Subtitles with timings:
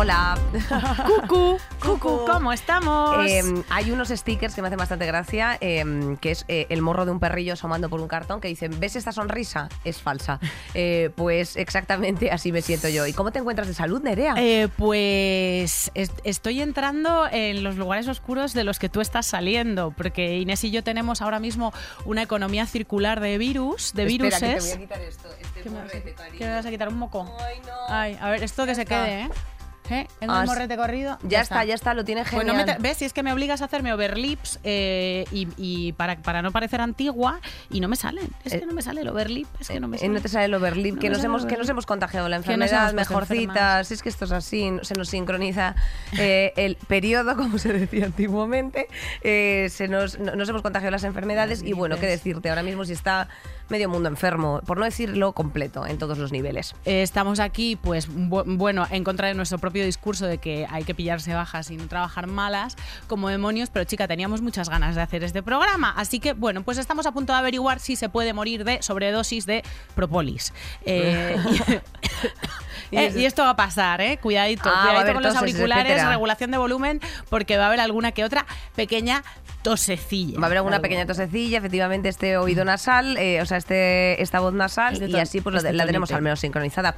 [0.00, 0.38] Hola.
[1.26, 3.28] Cucu, Cucu, ¿cómo estamos?
[3.28, 7.04] Eh, hay unos stickers que me hacen bastante gracia, eh, que es eh, el morro
[7.04, 9.68] de un perrillo asomando por un cartón que dicen, ¿ves esta sonrisa?
[9.84, 10.38] Es falsa.
[10.74, 13.06] Eh, pues exactamente así me siento yo.
[13.06, 14.34] ¿Y cómo te encuentras de salud, Nerea?
[14.36, 19.90] Eh, pues est- estoy entrando en los lugares oscuros de los que tú estás saliendo,
[19.96, 21.72] porque Inés y yo tenemos ahora mismo
[22.04, 24.74] una economía circular de virus, de Espera, que te voy viruses.
[24.74, 25.28] a quitar esto.
[25.40, 27.36] Este ¿Qué me, vas a, qué me vas a quitar un moco?
[27.40, 27.72] Ay, no.
[27.88, 29.30] Ay, a ver, esto que se quede, ¿eh?
[29.90, 30.06] ¿Eh?
[30.20, 31.18] ¿En Ah, el morrete corrido?
[31.22, 32.46] Ya está, ya está, lo tiene Pues genial.
[32.46, 32.98] no me te- ¿Ves?
[32.98, 36.80] Si es que me obligas a hacerme overlips eh, y, y para, para no parecer
[36.80, 38.28] antigua y no me salen.
[38.44, 40.12] Es Eh, que no me sale el overlip, es que no me Eh, sale.
[40.12, 42.92] no te sale el overlip, No que, nos hemos, que nos hemos contagiado la enfermedad,
[42.92, 43.90] mejorcitas.
[43.90, 45.74] Es que esto es así, se nos sincroniza
[46.18, 48.88] eh, el periodo, como se decía antiguamente.
[49.22, 52.84] eh, se nos, no- nos hemos contagiado las enfermedades y bueno, qué decirte, ahora mismo
[52.84, 53.28] si está
[53.68, 56.74] medio mundo enfermo, por no decirlo completo, en todos los niveles.
[56.84, 60.84] Eh, Estamos aquí, pues bu- bueno, en contra de nuestro propio discurso de que hay
[60.84, 62.76] que pillarse bajas y no trabajar malas
[63.06, 66.78] como demonios, pero chica, teníamos muchas ganas de hacer este programa, así que bueno, pues
[66.78, 69.62] estamos a punto de averiguar si se puede morir de sobredosis de
[69.94, 70.52] propolis.
[70.84, 71.36] Eh,
[72.92, 74.18] eh, y esto va a pasar, ¿eh?
[74.20, 76.10] Cuidadito, Ah, cuidadito con los toses, auriculares, etcétera.
[76.10, 79.22] regulación de volumen, porque va a haber alguna que otra pequeña
[79.62, 80.38] tosecilla.
[80.38, 84.40] Va a haber alguna pequeña tosecilla, efectivamente este oído nasal, eh, o sea, este, esta
[84.40, 86.94] voz nasal Este y así pues este la tenemos al menos sincronizada.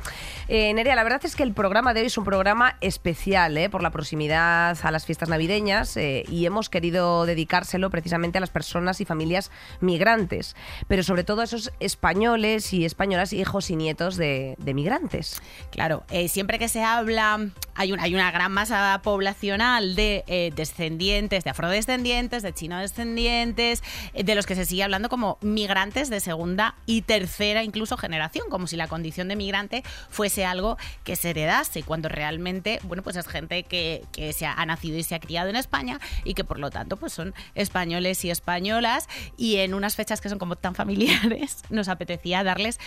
[0.47, 3.71] Eh, Nerea, la verdad es que el programa de hoy es un programa especial eh,
[3.71, 8.51] por la proximidad a las fiestas navideñas eh, y hemos querido dedicárselo precisamente a las
[8.51, 10.55] personas y familias migrantes,
[10.87, 15.41] pero sobre todo a esos españoles y españolas, hijos y nietos de, de migrantes.
[15.81, 17.41] Claro, eh, siempre que se habla,
[17.75, 23.83] hay, un- hay una gran masa poblacional de eh, descendientes, de afrodescendientes, de chino descendientes,
[24.13, 28.51] eh, de los que se sigue hablando como migrantes de segunda y tercera incluso generación,
[28.51, 33.17] como si la condición de migrante fuese algo que se heredase, cuando realmente, bueno, pues
[33.17, 34.03] es gente que,
[34.37, 36.99] se ha, ha nacido y se ha criado en España y que por lo tanto
[36.99, 41.89] pues son españoles y españolas y en unas fechas que son como tan familiares nos
[41.89, 42.79] apetecía darles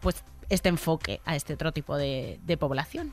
[0.00, 3.12] pues este enfoque a este otro tipo de, de población.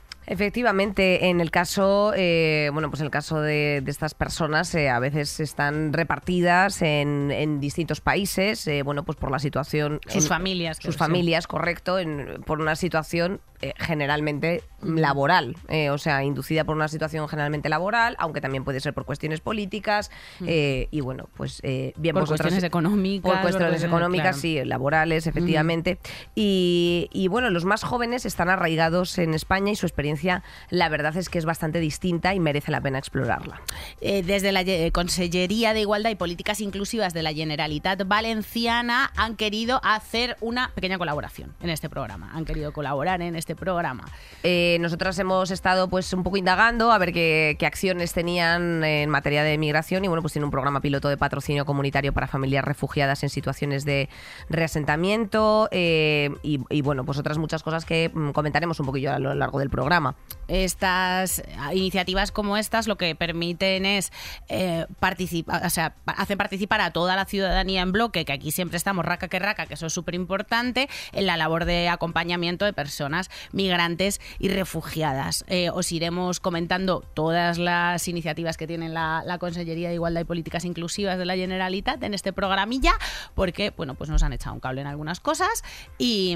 [0.49, 4.89] Efectivamente, en el caso, eh, bueno, pues en el caso de, de estas personas, eh,
[4.89, 9.99] a veces están repartidas en, en distintos países, eh, bueno, pues por la situación.
[10.07, 10.99] Sus en- familias, Sus sí.
[10.99, 16.87] familias, correcto, en- por una situación eh, generalmente laboral, eh, o sea, inducida por una
[16.87, 20.09] situación generalmente laboral, aunque también puede ser por cuestiones políticas,
[20.45, 24.41] eh, y bueno, pues bien Por vosotras- cuestiones económicas, Por cuestiones por- económicas, claro.
[24.41, 25.99] sí, laborales, efectivamente.
[26.35, 31.15] Y, y, bueno, los más jóvenes están arraigados en España y su experiencia, la verdad
[31.17, 33.61] es que es bastante distinta y merece la pena explorarla.
[34.01, 40.37] Desde la Consellería de Igualdad y Políticas Inclusivas de la Generalitat Valenciana han querido hacer
[40.39, 42.31] una pequeña colaboración en este programa.
[42.33, 44.05] Han querido colaborar en este programa.
[44.43, 49.09] Eh, nosotras hemos estado pues un poco indagando a ver qué, qué acciones tenían en
[49.09, 52.63] materia de migración y bueno, pues tiene un programa piloto de patrocinio comunitario para familias
[52.63, 54.09] refugiadas en situaciones de
[54.49, 59.19] reasentamiento eh, y, y, bueno, pues otras muchas cosas que mm, comentaremos un poquillo a
[59.19, 60.15] lo largo del programa.
[60.47, 61.43] Estas
[61.73, 64.11] iniciativas como estas lo que permiten es
[64.47, 68.77] eh, participar, o sea, hacen participar a toda la ciudadanía en bloque, que aquí siempre
[68.77, 72.73] estamos raca que raca, que eso es súper importante, en la labor de acompañamiento de
[72.73, 75.45] personas migrantes y refugiadas.
[75.47, 80.25] Eh, os iremos comentando todas las iniciativas que tiene la, la Consellería de Igualdad y
[80.25, 82.93] Políticas Inclusivas de la Generalitat en este programilla,
[83.35, 85.63] porque bueno, pues nos han echado un cable en algunas cosas
[85.97, 86.35] y,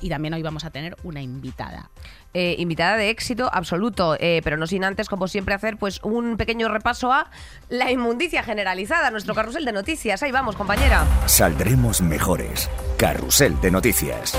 [0.00, 1.90] y también hoy vamos a tener una invitada.
[2.36, 6.36] Eh, invitada de éxito absoluto, eh, pero no sin antes, como siempre, hacer pues un
[6.36, 7.30] pequeño repaso a
[7.68, 10.20] la inmundicia generalizada, nuestro carrusel de noticias.
[10.24, 11.06] Ahí vamos, compañera.
[11.26, 12.68] Saldremos mejores.
[12.98, 14.36] Carrusel de noticias.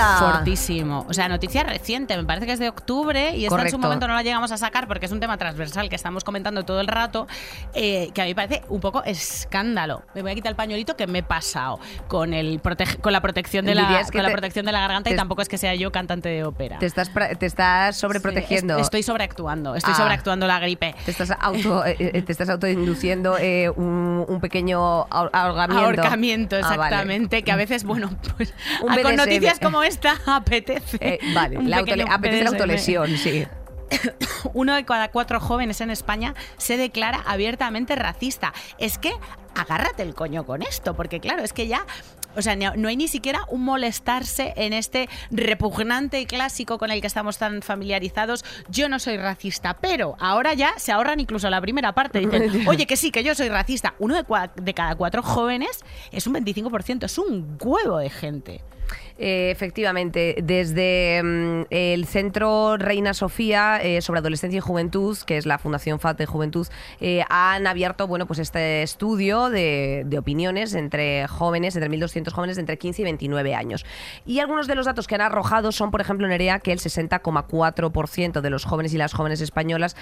[0.00, 0.32] ¡Anda!
[0.32, 1.06] Fortísimo.
[1.08, 4.06] O sea, noticia reciente, me parece que es de octubre y esta en su momento
[4.08, 6.88] no la llegamos a sacar porque es un tema transversal que estamos comentando todo el
[6.88, 7.26] rato,
[7.74, 10.02] eh, que a mí me parece un poco escándalo.
[10.14, 11.78] Me voy a quitar el pañuelito que me he pasado
[12.08, 12.60] con, el
[13.00, 15.48] con la protección de la, con la te- protección de la garganta y tampoco es
[15.48, 16.78] que sea yo cantante de ópera.
[16.78, 18.74] Te estás, te estás sobreprotegiendo.
[18.74, 19.98] Sí, es- estoy sobreactuando, estoy Ah.
[19.98, 20.94] sobreactuando la gripe.
[21.04, 26.02] Te estás auto, eh, eh, te estás autoinduciendo eh, un, un pequeño ahor- ahorgamiento.
[26.02, 26.74] Ahorcamiento, Ah, vale.
[26.74, 30.98] exactamente, que a veces, bueno, pues con noticias como esta apetece.
[31.00, 33.46] Eh, vale, la apetece la autolesión, sí.
[34.54, 38.52] uno de cada cuatro jóvenes en España se declara abiertamente racista.
[38.78, 39.12] Es que
[39.54, 41.86] agárrate el coño con esto, porque claro, es que ya
[42.36, 47.06] O sea, no hay ni siquiera un molestarse en este repugnante clásico con el que
[47.06, 48.44] estamos tan familiarizados.
[48.68, 52.18] Yo no soy racista, pero ahora ya se ahorran incluso la primera parte.
[52.18, 53.94] Dicen, oye, que sí, que yo soy racista.
[53.98, 54.24] Uno de,
[54.60, 58.60] de cada cuatro jóvenes es un 25%, es un huevo de gente.
[59.18, 65.46] Eh, efectivamente, desde mm, el Centro Reina Sofía eh, sobre Adolescencia y Juventud, que es
[65.46, 66.66] la Fundación FAT de Juventud,
[67.00, 72.60] eh, han abierto bueno, pues este estudio de, opiniones entre jóvenes, entre 1.200 jóvenes de
[72.60, 73.86] entre 15 y 29 años.
[74.24, 78.40] Y algunos de los datos que han arrojado son, por ejemplo, Nerea, que el 60,4%
[78.40, 79.96] de los jóvenes y las jóvenes españolas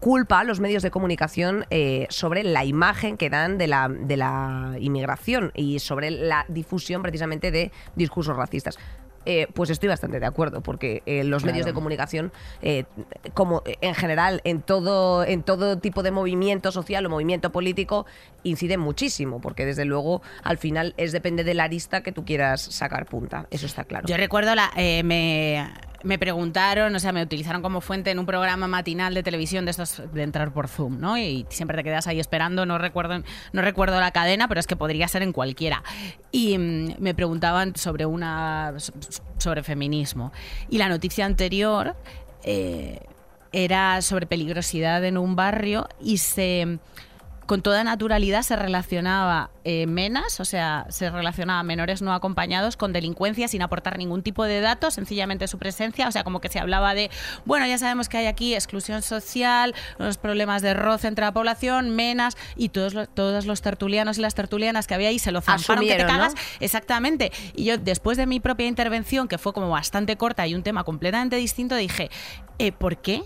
[0.00, 1.66] culpa a los medios de comunicación
[2.08, 7.50] sobre la imagen que dan de la, de la inmigración y sobre la difusión precisamente
[7.50, 8.78] de discursos racistas.
[9.24, 12.84] Eh, pues estoy bastante de acuerdo, porque eh, los medios de comunicación, eh,
[13.34, 18.06] como en general en todo, en todo tipo de movimiento social o movimiento político,
[18.42, 22.62] inciden muchísimo, porque desde luego al final es depende de la arista que tú quieras
[22.62, 23.46] sacar punta.
[23.50, 24.08] Eso está claro.
[24.08, 24.72] Yo recuerdo la,
[25.04, 25.68] me
[26.04, 29.70] me preguntaron, o sea, me utilizaron como fuente en un programa matinal de televisión de
[29.70, 31.18] estos de entrar por Zoom, ¿no?
[31.18, 33.22] Y siempre te quedas ahí esperando, no recuerdo,
[33.52, 35.82] no recuerdo la cadena, pero es que podría ser en cualquiera.
[36.30, 38.74] Y mm, me preguntaban sobre una
[39.38, 40.32] sobre feminismo.
[40.68, 41.96] Y la noticia anterior
[42.44, 43.00] eh,
[43.52, 46.78] era sobre peligrosidad en un barrio y se
[47.52, 52.94] con toda naturalidad se relacionaba eh, menas, o sea, se relacionaba menores no acompañados con
[52.94, 56.60] delincuencia sin aportar ningún tipo de datos, sencillamente su presencia, o sea, como que se
[56.60, 57.10] hablaba de,
[57.44, 61.90] bueno, ya sabemos que hay aquí exclusión social, unos problemas de roce entre la población,
[61.90, 65.42] menas, y todos los, todos los tertulianos y las tertulianas que había ahí se lo
[65.42, 66.32] zamparon que te cagas.
[66.58, 67.32] Exactamente.
[67.54, 70.84] Y yo, después de mi propia intervención, que fue como bastante corta y un tema
[70.84, 72.10] completamente distinto, dije,
[72.58, 73.24] eh, ¿por qué?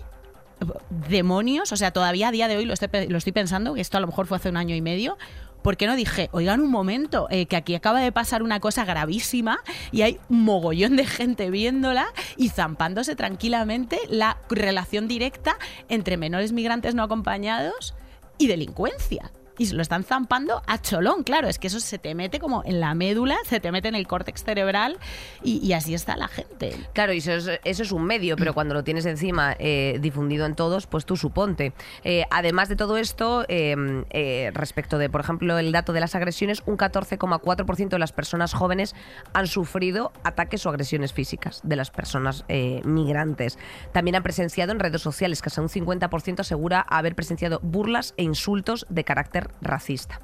[1.09, 4.07] Demonios, o sea, todavía a día de hoy lo estoy, pensando, que esto a lo
[4.07, 5.17] mejor fue hace un año y medio,
[5.61, 8.85] ¿por qué no dije, oigan un momento, eh, que aquí acaba de pasar una cosa
[8.85, 9.59] gravísima
[9.91, 12.07] y hay un mogollón de gente viéndola
[12.37, 15.57] y zampándose tranquilamente la relación directa
[15.89, 17.93] entre menores migrantes no acompañados
[18.37, 19.31] y delincuencia?
[19.57, 22.79] Y lo están zampando a cholón, claro, es que eso se te mete como en
[22.79, 24.97] la médula, se te mete en el córtex cerebral
[25.43, 26.75] y, así está la gente.
[26.93, 30.87] Claro, y eso es, un medio, pero cuando lo tienes encima eh, difundido en todos,
[30.87, 31.73] pues tú suponte.
[32.03, 36.15] Eh, además de todo esto, em, eh, respecto de, por ejemplo, el dato de las
[36.15, 38.95] agresiones, un 14,4% de las personas jóvenes
[39.33, 42.45] han sufrido ataques o agresiones físicas de las personas
[42.83, 43.57] migrantes.
[43.91, 48.85] También han presenciado en redes sociales, casi un 50% asegura haber presenciado burlas e insultos
[48.89, 50.19] de carácter racista.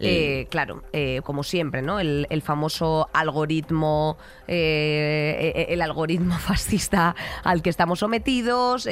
[0.00, 2.00] Eh, claro, eh, como siempre, ¿no?
[2.00, 4.18] El, famoso algoritmo,
[4.48, 8.88] eh, el algoritmo fascista al que estamos sometidos.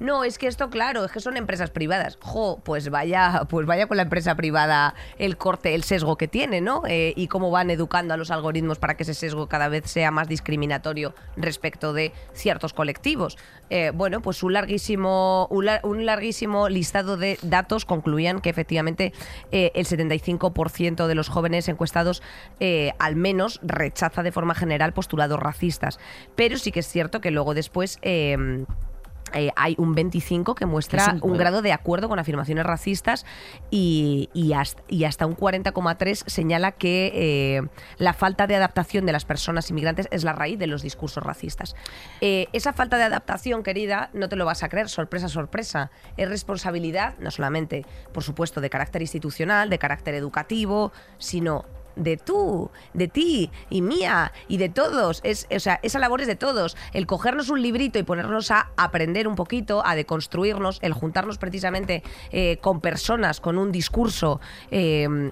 [0.00, 2.18] no, es que esto, claro, es que son empresas privadas.
[2.20, 6.60] Jo, pues vaya, pues vaya con la empresa privada el corte, el sesgo que tiene,
[6.60, 6.82] ¿no?
[6.88, 10.28] y cómo van educando a los algoritmos para que ese sesgo cada vez sea más
[10.28, 13.36] discriminatorio respecto de ciertos colectivos.
[13.94, 19.12] bueno, pues un larguísimo, un, larguísimo listado de datos concluían que efectivamente
[19.50, 22.22] el 75 5% de los jóvenes encuestados
[22.60, 25.98] eh, al menos rechaza de forma general postulados racistas.
[26.34, 27.98] Pero sí que es cierto que luego después...
[28.02, 28.64] Eh,
[29.34, 33.26] eh, hay un 25 que muestra un, grado de acuerdo con afirmaciones racistas
[33.70, 40.08] y, hasta, un 40,3 señala que eh, la falta de adaptación de las personas inmigrantes
[40.10, 41.76] es la raíz de los discursos racistas.
[42.20, 45.90] Eh, esa falta de adaptación, querida, no te lo vas a creer, sorpresa, sorpresa.
[46.16, 51.64] Es responsabilidad, no solamente, por supuesto, de carácter institucional, de carácter educativo, sino
[51.98, 55.20] de tú, de ti y mía y de todos.
[55.24, 56.76] Es, o sea, esa labor es de todos.
[56.92, 62.02] El cogernos un librito y ponernos a aprender un poquito, a deconstruirnos, el juntarnos precisamente
[62.30, 64.40] eh, con personas, con un discurso.
[64.70, 65.30] Eh,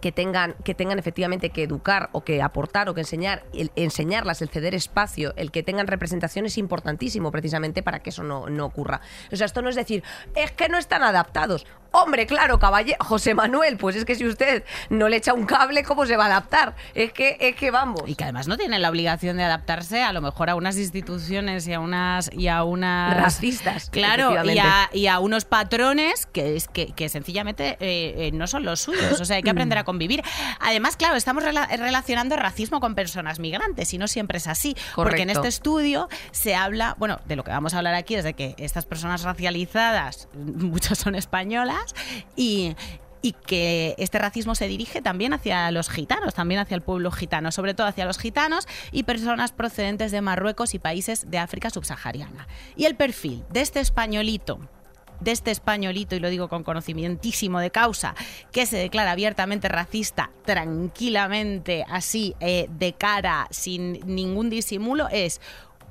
[0.00, 4.42] que tengan, que tengan efectivamente que educar o que aportar o que enseñar, el, enseñarlas,
[4.42, 8.66] el ceder espacio, el que tengan representación es importantísimo precisamente para que eso no, no
[8.66, 9.00] ocurra.
[9.32, 10.02] O sea, esto no es decir,
[10.34, 11.66] es que no están adaptados.
[11.98, 15.82] Hombre, claro, caballero, José Manuel, pues es que si usted no le echa un cable,
[15.82, 16.74] ¿cómo se va a adaptar?
[16.94, 18.02] Es que, es que vamos.
[18.06, 21.66] Y que además no tienen la obligación de adaptarse a lo mejor a unas instituciones
[21.66, 23.88] y a unas y a unas racistas.
[23.88, 24.34] Claro,
[24.92, 29.18] y a, unos patrones que es que, sencillamente eh, eh, no son los suyos.
[29.18, 30.22] O sea, hay que aprender a convivir.
[30.60, 34.76] Además, claro, estamos relacionando racismo con personas migrantes y no siempre es así.
[34.94, 38.24] Porque en este estudio se habla, bueno, de lo que vamos a hablar aquí es
[38.24, 41.85] de que estas personas racializadas, muchas son españolas,
[42.34, 42.74] y,
[43.44, 47.74] que este racismo se dirige también hacia los gitanos, también hacia el pueblo gitano, sobre
[47.74, 52.46] todo hacia los gitanos y personas procedentes de Marruecos y países de África subsahariana.
[52.76, 54.60] Y el perfil de este españolito
[55.20, 58.14] de este españolito, y lo digo con conocimientísimo de causa,
[58.52, 65.40] que se declara abiertamente racista, tranquilamente, así, eh, de cara, sin ningún disimulo, es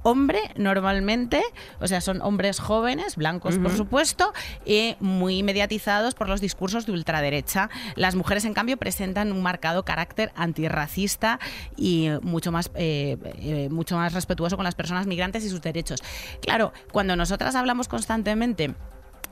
[0.05, 1.41] hombre normalmente,
[1.79, 4.33] o sea, son hombres jóvenes, blancos por supuesto,
[4.63, 7.71] y muy mediatizados por los discursos de ultraderecha.
[7.95, 11.39] Las mujeres, en cambio, presentan un marcado carácter antirracista
[11.75, 16.03] y mucho más, eh, eh, mucho más respetuoso con las personas migrantes y sus derechos.
[16.39, 18.75] Claro, cuando nosotras hablamos constantemente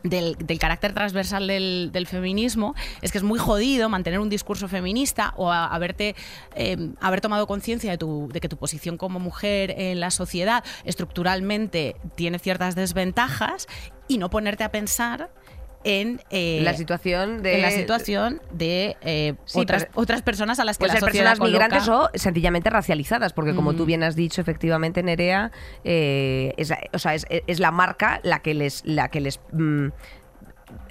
[0.03, 5.51] del, carácter transversal del, feminismo es que es muy jodido mantener un discurso feminista o
[5.51, 6.15] haberte
[6.55, 10.63] em, haber tomado conciencia de, tu, de que tu posición como mujer en la sociedad
[10.83, 13.67] estructuralmente tiene ciertas desventajas
[14.07, 15.31] y no ponerte a pensar
[15.83, 20.87] en eh, la situación de la situación de eh, otras, otras personas a las que
[20.87, 25.51] la ser personas migrantes o sencillamente racializadas porque como tú bien has dicho efectivamente Nerea
[25.83, 29.87] eh, es, o sea, es, es, la marca la que les la que les mm,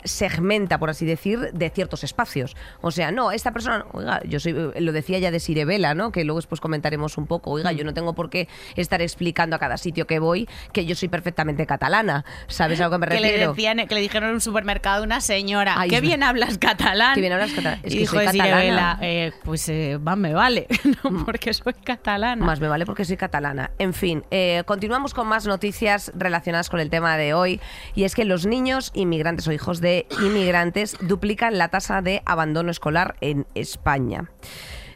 [0.04, 2.56] segmenta, por así decir, de ciertos espacios.
[2.80, 6.12] O sea, no, esta persona, oiga, yo soy, lo decía ya de Sirebela, ¿no?
[6.12, 9.58] Que luego después comentaremos un poco, oiga, yo no tengo por qué estar explicando a
[9.58, 12.24] cada sitio que voy que yo soy perfectamente catalana.
[12.46, 13.28] ¿Sabes a lo que me refiero?
[13.28, 17.14] Que le, decían, que le dijeron en un supermercado una señora, qué bien hablas catalán.
[17.14, 17.80] Qué bien hablas catalán.
[17.82, 18.98] Es y que dijo soy catalana.
[19.00, 20.66] Eh, pues eh, más me vale,
[21.04, 22.44] no porque soy catalana.
[22.44, 23.70] Más me vale porque soy catalana.
[23.78, 27.60] En fin, eh, continuamos con más noticias relacionadas con el tema de hoy
[27.94, 32.70] y es que los niños inmigrantes o hijos de inmigrantes duplican la tasa de abandono
[32.70, 34.30] escolar en España.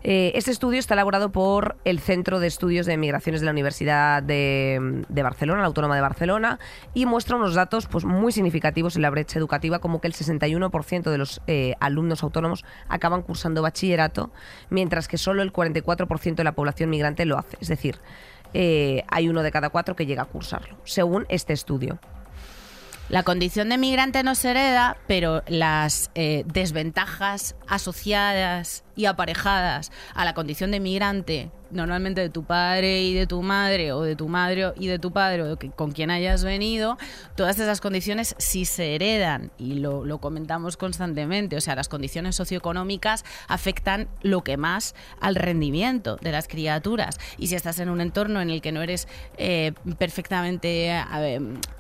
[0.09, 4.23] Eh, este estudio está elaborado por el Centro de Estudios de Migraciones de la Universidad
[4.23, 6.61] de, Barcelona, la Autónoma de Barcelona,
[6.95, 11.11] y muestra unos datos pues, muy significativos en la brecha educativa, como que el 61%
[11.11, 14.31] de los eh, alumnos autónomos acaban cursando bachillerato,
[14.71, 17.57] mientras que solo el 44% de la población migrante lo hace.
[17.61, 17.99] Es decir,
[18.55, 21.99] eh, hay uno de cada cuatro que llega a cursarlo, según este estudio.
[23.09, 30.25] La condición de migrante no se hereda, pero las eh, desventajas asociadas y aparejadas a
[30.25, 34.29] la condición de migrante, normalmente de tu padre y de tu madre, o de tu
[34.29, 36.97] madre y de tu padre, o con quien hayas venido,
[37.35, 41.57] todas esas condiciones sí se heredan y lo, comentamos constantemente.
[41.57, 47.19] O sea, las condiciones socioeconómicas afectan lo que más al rendimiento de las criaturas.
[47.37, 50.93] Y si estás en un entorno en el que no eres eh, perfectamente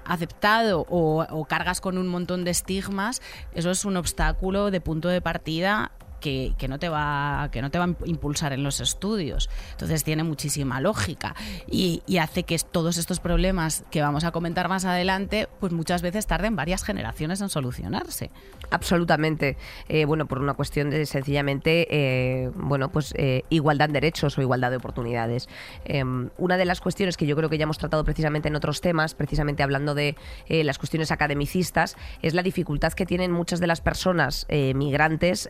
[0.05, 3.23] aceptado o, o cargas con un montón de estigmas,
[3.55, 7.79] eso es un obstáculo de punto de partida que, no te va, que no te
[7.79, 9.49] va a impulsar en los estudios.
[9.73, 11.35] Entonces tiene muchísima lógica
[11.71, 16.27] y, hace que todos estos problemas que vamos a comentar más adelante, pues muchas veces
[16.27, 18.31] tarden varias generaciones en solucionarse.
[18.71, 19.57] Absolutamente.
[19.89, 24.43] Eh, bueno, por una cuestión de sencillamente, eh, bueno, pues eh, igualdad de derechos o
[24.43, 25.49] igualdad de oportunidades.
[25.85, 28.81] Em, una de las cuestiones que yo creo que ya hemos tratado precisamente en otros
[28.81, 30.17] temas, precisamente hablando de
[30.49, 35.49] las cuestiones academicistas, es la dificultad que tienen muchas de las personas migrantes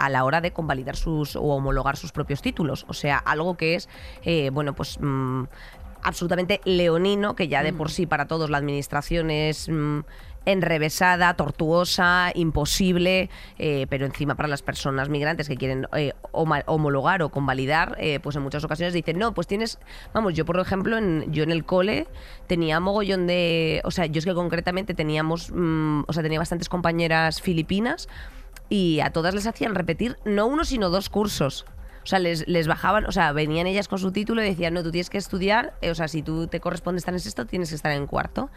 [0.00, 2.86] a la hora de convalidar sus o homologar sus propios títulos.
[2.88, 3.88] O sea, algo que es,
[4.22, 5.44] eh, bueno, pues mm,
[6.02, 7.90] absolutamente leonino, que ya de por mm.
[7.90, 9.68] sí para todos la administración es...
[9.68, 10.00] Mm,
[10.46, 13.28] enrevesada, tortuosa, imposible,
[13.58, 18.42] eh, pero encima para las personas migrantes que quieren eh, homologar o convalidar, pues en
[18.42, 19.78] muchas ocasiones dicen, no, pues tienes,
[20.14, 22.08] vamos, yo por ejemplo, en, yo en el cole
[22.46, 27.42] tenía mogollón de, o sea, yo es que concretamente teníamos, o sea, tenía bastantes compañeras
[27.42, 28.08] filipinas,
[28.70, 31.66] y a todas les hacían repetir no uno, sino dos cursos.
[32.02, 34.82] O sea, les, les, bajaban, o sea, venían ellas con su título y decían, no,
[34.82, 37.68] tú tienes que estudiar, eh, o sea, si tú te corresponde estar en sexto, tienes
[37.68, 38.48] que estar en cuarto.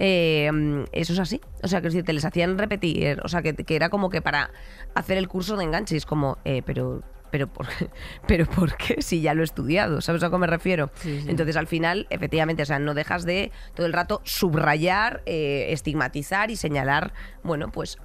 [0.00, 0.50] Eh,
[0.90, 1.40] eso es así.
[1.62, 4.50] O sea, que te les hacían repetir, o sea, que, que, era como que para
[4.94, 7.02] hacer el curso de enganche, es como, eh, pero...
[7.30, 7.66] Pero por,
[8.26, 9.00] pero ¿por qué?
[9.00, 10.90] Si ya lo he estudiado, ¿sabes a qué me refiero?
[11.02, 16.56] Entonces, al final, efectivamente, o sea, no dejas de todo el rato subrayar, estigmatizar y
[16.56, 17.96] señalar, bueno, pues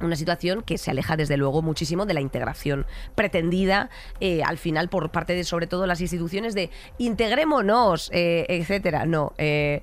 [0.00, 4.88] una situación que se aleja desde luego muchísimo de la integración pretendida eh, al final
[4.88, 9.06] por parte de sobre todo las instituciones de integrémonos, eh, etcétera.
[9.06, 9.82] No, eh,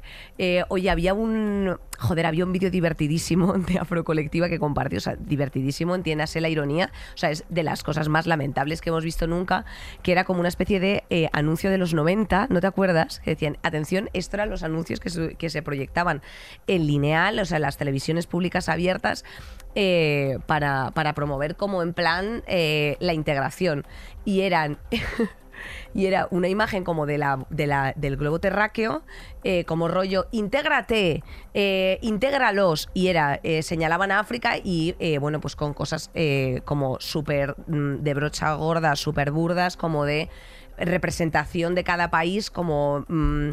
[0.69, 5.95] oye, había un joder, había un vídeo divertidísimo de Afrocolectiva que compartió, o sea, divertidísimo,
[5.95, 9.65] entiéndase la ironía, o sea, es de las cosas más lamentables que hemos visto nunca,
[10.03, 13.19] que era como una especie de anuncio de los 90, ¿no te acuerdas?
[13.19, 16.21] Que decían, atención, estos eran los anuncios que se, proyectaban
[16.67, 19.23] en lineal, o sea, las televisiones públicas abiertas,
[19.75, 23.85] eh, para, promover como en plan eh, la integración.
[24.25, 24.77] Y eran...
[25.93, 29.03] y era una imagen como de la, del globo terráqueo,
[29.43, 31.23] eh, como rollo, intégrate,
[32.01, 36.09] intégralos, y era, señalaban a África y, bueno, pues con cosas
[36.65, 40.29] como súper mm, de brocha gorda, súper burdas, como de
[40.77, 43.05] representación de cada país, como...
[43.07, 43.51] Mm,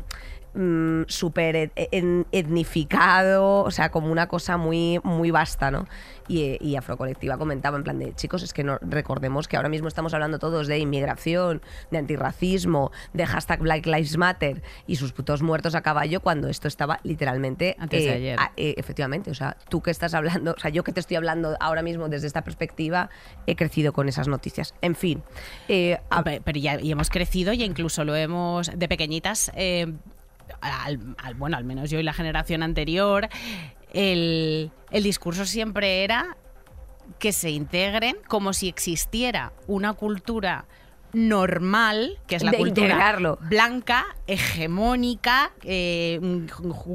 [0.54, 5.86] mm, súper en- etnificado, o sea, como una cosa muy, muy vasta, ¿no?
[6.28, 9.88] Y, y Afrocolectiva comentaba en plan de, chicos, es que no, recordemos que ahora mismo
[9.88, 15.42] estamos hablando todos de inmigración, de antirracismo, de hashtag Black Lives Matter y sus putos
[15.42, 17.74] muertos a caballo cuando esto estaba literalmente...
[17.78, 18.38] Antes de eh, ayer.
[18.38, 21.16] a- eh, efectivamente, o sea, tú que estás hablando, o sea, yo que te estoy
[21.16, 23.10] hablando ahora mismo desde esta perspectiva,
[23.46, 24.74] he crecido con esas noticias.
[24.82, 25.22] En fin,
[25.68, 29.50] eh, a- Pero ya y hemos crecido y incluso lo hemos de pequeñitas.
[30.60, 33.28] Al- bueno, al menos yo y la generación anterior,
[33.92, 36.36] el, el discurso siempre era
[37.18, 40.64] que se integren como si existiera una cultura
[41.12, 43.38] normal, que es la De cultura integrarlo.
[43.42, 46.20] blanca, hegemónica, eh,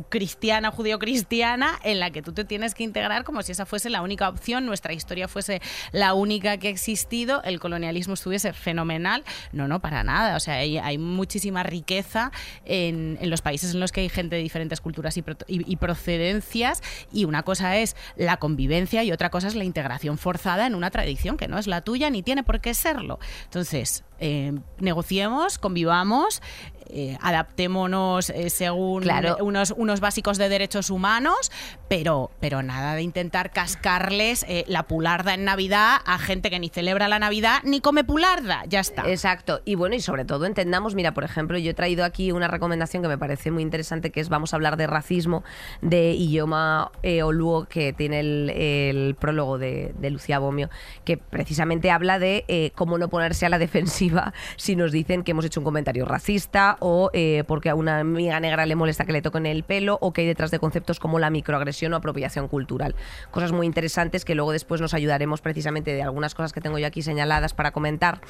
[0.09, 4.01] cristiana, judío-cristiana, en la que tú te tienes que integrar como si esa fuese la
[4.01, 9.23] única opción, nuestra historia fuese la única que ha existido, el colonialismo estuviese fenomenal.
[9.51, 10.35] No, no, para nada.
[10.37, 12.31] O sea, hay, hay muchísima riqueza
[12.63, 15.69] en, en los países en los que hay gente de diferentes culturas y, pro- y-
[15.71, 16.81] y procedencias,
[17.11, 20.89] y una cosa es la convivencia y otra cosa es la integración forzada en una
[20.91, 23.19] tradición que no es la tuya ni tiene por qué serlo.
[23.43, 26.41] Entonces, eh, negociemos, convivamos,
[26.89, 29.37] eh, adaptémonos eh, según Claro.
[29.41, 31.51] unos, unos básicos de derechos humanos,
[31.87, 36.69] pero, pero nada de intentar cascarles eh, la pularda en Navidad a gente que ni
[36.69, 38.63] celebra la Navidad ni come pularda.
[38.67, 39.03] Ya está.
[39.09, 39.61] Exacto.
[39.65, 43.01] Y bueno, y sobre todo entendamos, mira, por ejemplo, yo he traído aquí una recomendación
[43.03, 45.43] que me parece muy interesante, que es vamos a hablar de racismo
[45.81, 50.69] de Iyoma eh, Oluo, que tiene el, el prólogo de, de Lucía Bomio,
[51.03, 55.45] que precisamente habla de cómo no ponerse a la defensiva si nos dicen que hemos
[55.45, 59.21] hecho un comentario racista o eh, porque a una amiga negra le molesta que le
[59.21, 62.95] toquen el pelo o que hay detrás de conceptos como la microagresión o apropiación cultural.
[63.31, 66.87] Cosas muy interesantes que luego después nos ayudaremos precisamente de algunas cosas que tengo yo
[66.87, 68.21] aquí señaladas para comentar.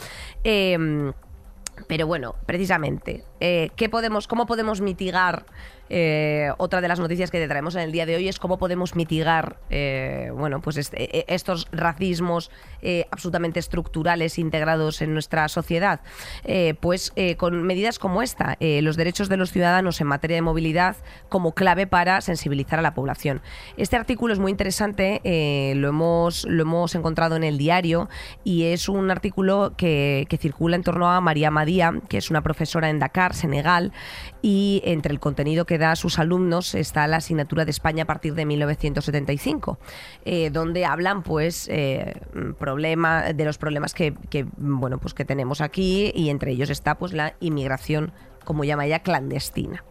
[0.44, 1.14] Em,
[1.88, 5.46] pero bueno, precisamente, eh, ¿qué podemos, ¿cómo podemos mitigar?
[5.90, 8.58] Eh, otra de las noticias que te traemos en el día de hoy es cómo
[8.58, 12.52] podemos mitigar eh, bueno, pues este- eh, estos racismos
[12.82, 16.02] eh, absolutamente estructurales integrados en nuestra sociedad.
[16.80, 20.96] Pues con medidas como esta, los derechos de los ciudadanos en materia de movilidad
[21.30, 23.42] como clave para sensibilizar a la población.
[23.78, 25.22] Este artículo es muy interesante,
[25.76, 28.10] lo, hemos, lo hemos encontrado en el diario
[28.44, 32.42] y es un artículo que, que circula en torno a María Madía, que es una
[32.42, 33.92] profesora en Dakar, Senegal,
[34.42, 38.08] y entre el contenido que da a sus alumnos está la asignatura de España a
[38.08, 39.80] partir de 1975,
[40.24, 42.22] eh, donde hablan pues eh,
[42.58, 46.96] problema, de los problemas que, que, bueno, pues que tenemos aquí y entre ellos está
[46.96, 48.12] pues la inmigración
[48.46, 49.84] como llama ella, clandestina,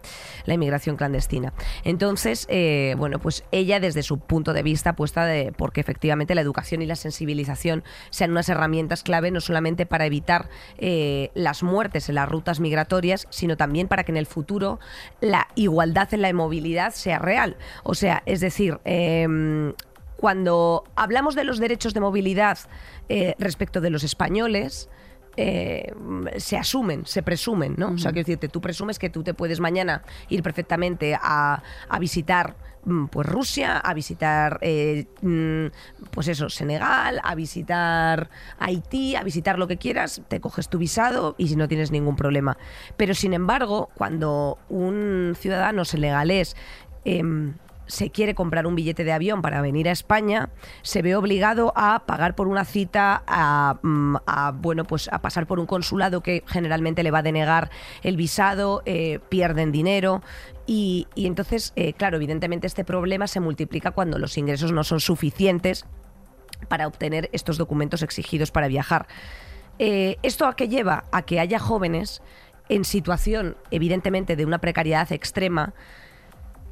[0.47, 1.53] la inmigración clandestina.
[1.85, 6.40] Entonces, eh, bueno, pues ella desde su punto de vista apuesta de porque efectivamente la
[6.40, 12.09] educación y la sensibilización sean unas herramientas clave no solamente para evitar eh, las muertes
[12.09, 14.81] en las rutas migratorias, sino también para que en el futuro
[15.21, 17.57] la igualdad en la movilidad sea real.
[17.83, 19.75] O sea, es decir, em,
[20.17, 22.59] cuando hablamos de los derechos de movilidad
[23.09, 24.88] eh, respecto de los españoles,
[25.37, 25.92] eh,
[26.37, 27.92] se asumen, se presumen, ¿no?
[27.92, 31.99] O sea, quiero decirte, tú presumes que tú te puedes mañana ir perfectamente a, a
[31.99, 35.66] visitar mm, pues Rusia, a visitar eh, mm,
[36.11, 41.35] pues eso, Senegal, a visitar Haití, a visitar lo que quieras, te coges tu visado
[41.37, 42.57] y si no tienes ningún problema.
[42.97, 46.57] Pero sin embargo, cuando un ciudadano senegalés
[47.05, 47.55] em,
[47.87, 50.51] se quiere comprar un billete de avión para venir a España,
[50.83, 54.16] se ve obligado a pagar por una cita, a, mm,
[54.61, 57.70] bueno, pues a pasar por un consulado que generalmente le va a denegar
[58.03, 60.23] el visado, eh, pierden dinero.
[60.66, 65.01] Y, y entonces, eh, claro, evidentemente este problema se multiplica cuando los ingresos no son
[65.01, 65.87] suficientes
[66.68, 69.07] para obtener estos documentos exigidos para viajar.
[69.79, 71.05] Eh, ¿Esto a qué lleva?
[71.12, 72.23] A que haya jóvenes
[72.68, 75.75] en situación, evidentemente, de una precariedad extrema,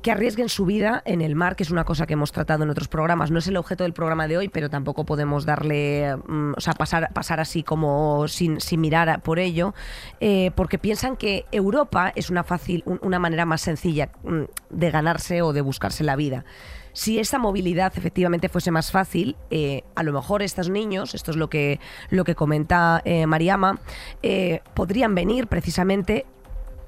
[0.03, 2.71] que arriesguen su vida en el mar, que es una cosa que hemos tratado en
[2.71, 3.31] otros programas.
[3.31, 6.75] No es el objeto del programa de hoy, pero tampoco podemos darle, mm, o sea,
[6.75, 9.75] pasar, pasar así como sin, sin mirar por ello,
[10.21, 14.91] eh, porque piensan que Europa es una fácil, un- una manera más sencilla mm, de
[14.91, 16.45] ganarse o de buscarse la vida.
[16.95, 21.39] Si esa movilidad efectivamente fuese más fácil, eh, a lo mejor estos niños, esto es
[21.39, 23.79] lo que, lo que comenta eh, Mariama,
[24.75, 26.27] podrían venir precisamente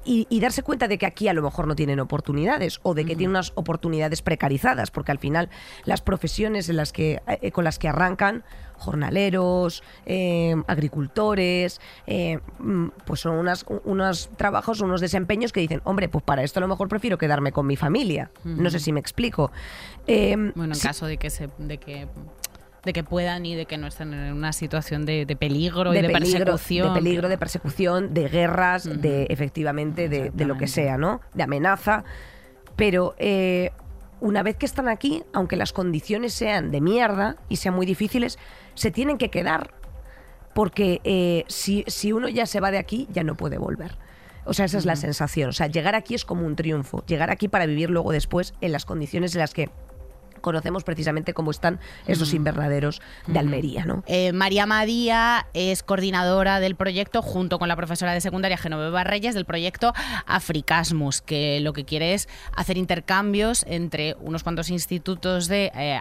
[0.05, 3.05] y, y darse cuenta de que aquí a lo mejor no tienen oportunidades o de
[3.05, 5.49] que tienen unas oportunidades precarizadas, porque al final
[5.83, 8.43] las profesiones en las que, eh, con las que arrancan,
[8.77, 16.09] jornaleros, eh, agricultores, eh, mm, pues son unas, unos trabajos, unos desempeños que dicen, hombre,
[16.09, 18.31] pues para esto a lo mejor prefiero quedarme con mi familia.
[18.43, 19.51] No sé si me explico.
[20.07, 22.07] Eh, Bueno, en caso de que se, de que
[22.85, 26.01] de que puedan y de que no estén en una situación de, peligro de y
[26.03, 26.93] de peligro, persecución.
[26.93, 31.21] De peligro, de persecución, de guerras, de efectivamente, de, de, lo que sea, ¿no?
[31.33, 32.03] De amenaza.
[32.75, 33.71] Pero eh,
[34.21, 38.37] una vez que están aquí, aunque las condiciones sean de mierda y sean muy difíciles,
[38.75, 39.73] se tienen que quedar.
[40.53, 43.97] Porque eh, si, si uno ya se va de aquí, ya no puede volver.
[44.45, 45.49] O sea, esa es la sensación.
[45.49, 47.03] O sea, llegar aquí es como un triunfo.
[47.07, 49.69] Llegar aquí para vivir luego después en las condiciones en las que
[50.45, 53.83] conocemos precisamente cómo están esos invernaderos de Almería.
[53.83, 54.03] ¿no?
[54.05, 59.33] Eh, María Madía es coordinadora del proyecto junto con la profesora de secundaria Genoveva Reyes
[59.33, 59.91] del proyecto
[60.27, 65.99] Africasmus, que lo que quiere es hacer intercambios entre unos cuantos institutos de, eh,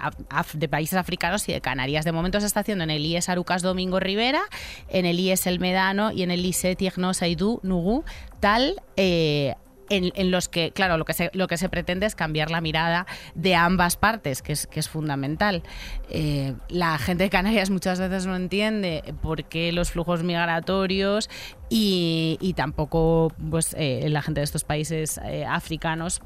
[0.52, 2.04] de países africanos y de Canarias.
[2.04, 4.42] De momento se está haciendo en el IES Arucas Domingo Rivera,
[4.88, 8.04] en el IES El Medano y en el ISE Tiegno Saidú Nugu,
[8.40, 9.54] tal eh,
[9.88, 13.06] en, los que, claro, lo que, se, lo que se pretende es cambiar la mirada
[13.34, 15.62] de ambas partes, que es, que es fundamental.
[16.10, 21.30] Eh, la gente de Canarias muchas veces no entiende por qué los flujos migratorios
[21.70, 26.20] y, tampoco pues eh, la gente de estos países eh, africanos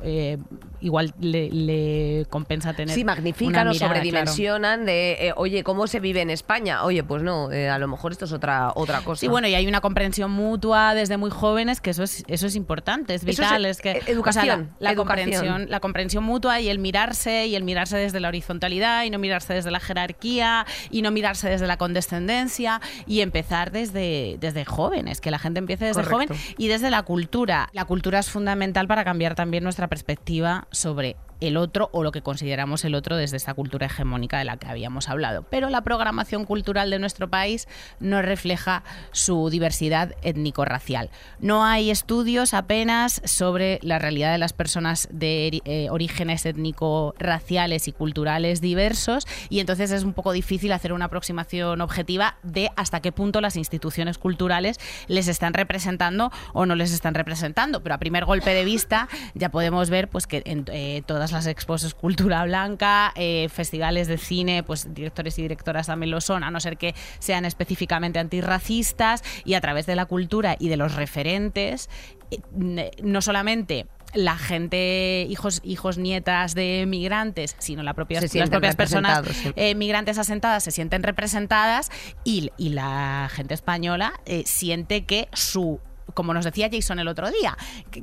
[0.80, 6.84] igual le, compensa tener sí magnifican o sobredimensionan de oye cómo se vive en España
[6.84, 9.20] oye pues no a lo mejor esto es otra otra cosa.
[9.20, 12.54] sí bueno y hay una comprensión mutua desde muy jóvenes que eso es eso es
[12.54, 17.54] importante es vital es, que educación la, comprensión la comprensión mutua y el mirarse y
[17.54, 21.66] el mirarse desde la horizontalidad y no mirarse desde la jerarquía y no mirarse desde
[21.66, 26.90] la condescendencia y empezar desde desde jóvenes que la gente empiece desde joven y desde
[26.90, 27.68] la cultura.
[27.72, 32.22] La cultura es fundamental para cambiar también nuestra perspectiva sobre el otro o lo que
[32.22, 35.44] consideramos el otro desde esta cultura hegemónica de la que habíamos hablado.
[35.50, 37.68] Pero la programación cultural de nuestro país
[38.00, 41.10] no refleja su diversidad étnico-racial.
[41.40, 47.92] No hay estudios apenas sobre la realidad de las personas de eh, orígenes étnico-raciales y
[47.92, 53.12] culturales diversos y entonces es un poco difícil hacer una aproximación objetiva de hasta qué
[53.12, 57.82] punto las instituciones culturales les están representando o no les están representando.
[57.82, 61.46] Pero a primer golpe de vista ya podemos ver pues, que en eh, todas las
[61.46, 66.50] expos cultura blanca, eh, festivales de cine, pues directores y directoras también lo son, a
[66.50, 70.94] no ser que sean específicamente antirracistas y a través de la cultura y de los
[70.94, 71.88] referentes,
[72.30, 78.74] eh, no solamente la gente, hijos, hijos, nietas de migrantes, sino la propia, las propias
[78.74, 79.22] personas
[79.54, 81.90] eh, migrantes asentadas se sienten representadas
[82.24, 84.12] y, la gente española
[84.44, 85.80] siente que su
[86.14, 87.56] como nos decía Jason el otro día,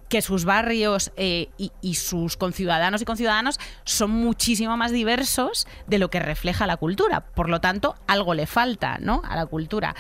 [0.10, 6.10] que, sus barrios eh, y, sus conciudadanos y conciudadanos son muchísimo más diversos de lo
[6.10, 7.22] que refleja la cultura.
[7.22, 9.22] Por lo tanto, algo le falta ¿no?
[9.26, 9.96] a la cultura.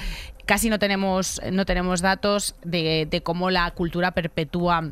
[0.45, 4.91] Casi no tenemos, no tenemos datos de, de cómo la cultura perpetúa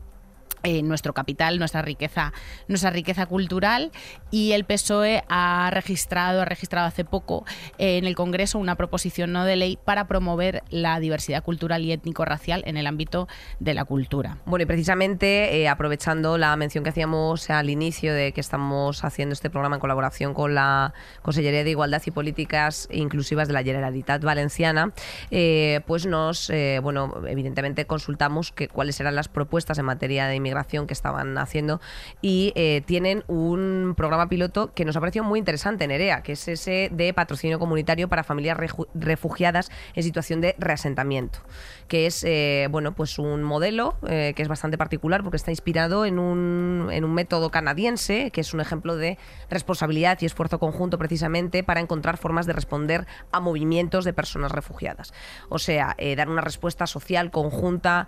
[0.65, 2.31] eh, nuestro capital, nuestra riqueza,
[2.69, 3.91] nuestra riqueza cultural
[4.31, 7.43] y el PSOE ha registrado, ha registrado hace poco
[7.77, 11.91] eh, en el Congreso una proposición no de ley para promover la diversidad cultural y
[11.91, 13.27] étnico-racial en el ámbito
[13.59, 14.37] de la cultura.
[14.45, 19.33] Bueno, y precisamente eh, aprovechando la mención que hacíamos al inicio de que estamos haciendo
[19.33, 24.23] este programa en colaboración con la Consellería de Igualdad y Políticas Inclusivas de la Generalitat
[24.23, 24.93] Valenciana,
[25.85, 26.49] pues nos,
[26.81, 30.52] bueno, evidentemente consultamos que, cuáles eran las propuestas en materia de inmigración
[30.87, 31.81] que estaban haciendo
[32.21, 36.47] y eh, tienen un programa piloto que nos ha parecido muy interesante, Nerea, que es
[36.47, 38.57] ese de patrocinio comunitario para familias
[38.93, 41.39] refugiadas en situación de reasentamiento,
[41.87, 46.05] que es eh, bueno pues un modelo eh, que es bastante particular porque está inspirado
[46.05, 49.17] en un, en un método canadiense, que es un ejemplo de
[49.49, 55.13] responsabilidad y esfuerzo conjunto precisamente para encontrar formas de responder a movimientos de personas refugiadas.
[55.49, 58.07] O sea, dar una respuesta social conjunta,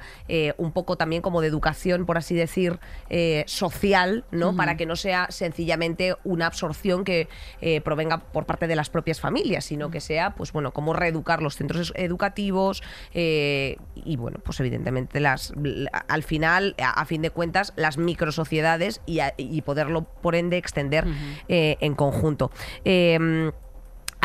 [0.58, 4.56] un poco también como de educación, por así decir, eh, social, ¿no?
[4.56, 7.28] Para que no sea sencillamente una absorción que
[7.62, 11.42] eh, provenga por parte de las propias familias, sino que sea, pues bueno, cómo reeducar
[11.42, 15.54] los centros educativos eh, y, bueno, pues evidentemente las
[16.08, 21.06] al final, a, fin de cuentas, las microsociedades y, y poderlo, por ende, extender
[21.48, 22.52] en conjunto.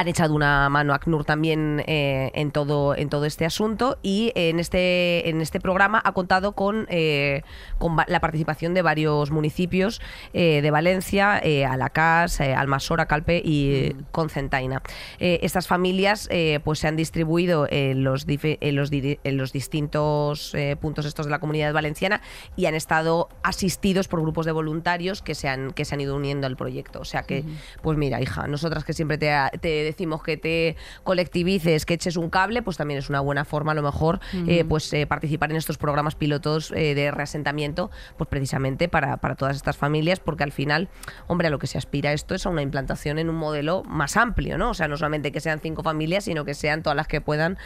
[0.00, 4.32] Han echado una mano a ACNUR también eh, en, todo, en todo este asunto y
[4.34, 7.42] en este, en este programa ha contado con, eh,
[7.76, 10.00] con la participación de varios municipios
[10.32, 14.04] eh, de Valencia, Alacás, Almasora, Calpe y mm.
[14.10, 14.80] Concentaina.
[15.18, 16.30] estas familias
[16.64, 21.40] pues se han distribuido en los, en los, en los distintos puntos estos de la
[21.40, 22.22] comunidad valenciana
[22.56, 26.16] y han estado asistidos por grupos de voluntarios que se han, que se han ido
[26.16, 27.00] uniendo al proyecto.
[27.00, 27.44] O sea que,
[27.82, 32.30] pues mira, hija, nosotras que siempre te, te decimos que te colectivices, que eches un
[32.30, 35.56] cable, pues también es una buena forma a lo mejor eh, pues eh, participar en
[35.56, 40.52] estos programas pilotos eh, de reasentamiento, pues precisamente para, para todas estas familias, porque al
[40.52, 40.88] final,
[41.26, 44.16] hombre, a lo que se aspira esto es a una implantación en un modelo más
[44.16, 44.70] amplio, ¿no?
[44.70, 47.58] O sea, no solamente que sean cinco familias, sino que sean todas las que puedan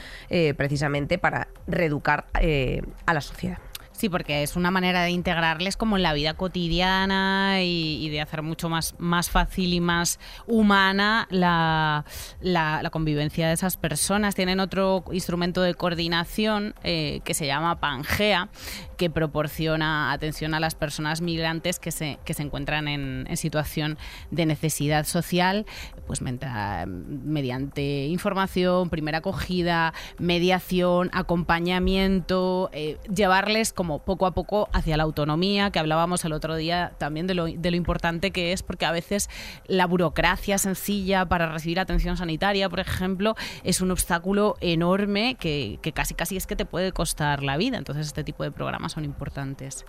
[0.57, 3.59] precisamente para reeducar a la sociedad.
[3.97, 8.43] Sí, porque es una manera de integrarles como en la vida cotidiana y, de hacer
[8.43, 12.05] mucho más, más fácil y más humana la,
[12.41, 14.35] la, convivencia de esas personas.
[14.35, 18.49] Tienen otro instrumento de coordinación eh, que se llama Pangea,
[18.97, 23.99] que proporciona atención a las personas migrantes que se, que se encuentran en, situación
[24.31, 25.67] de necesidad social,
[26.07, 35.03] pues mediante información, primera acogida, mediación, acompañamiento, eh, llevarles como poco a poco hacia la
[35.03, 38.87] autonomía, que hablábamos el otro día también de lo, de lo importante que es, porque
[38.87, 39.29] a veces
[39.67, 45.93] la burocracia sencilla para recibir atención sanitaria, por ejemplo, es un obstáculo enorme que, que
[45.93, 47.79] casi casi es que te puede costar la vida.
[47.79, 49.85] Entonces este tipo de programas son importantes.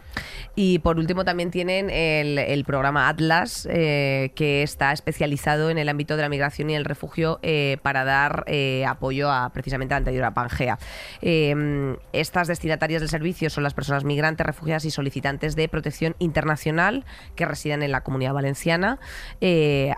[0.56, 6.16] Y por último también tienen el, programa Atlas, eh, que está especializado en el ámbito
[6.16, 10.00] de la migración y el refugio eh, para dar eh, apoyo a precisamente a la
[10.00, 10.80] anterior a Pangea.
[11.22, 17.46] estas destinatarias del servicio son las personas migrantes, refugiadas y solicitantes de protección internacional que
[17.46, 19.00] residen en la comunidad valenciana.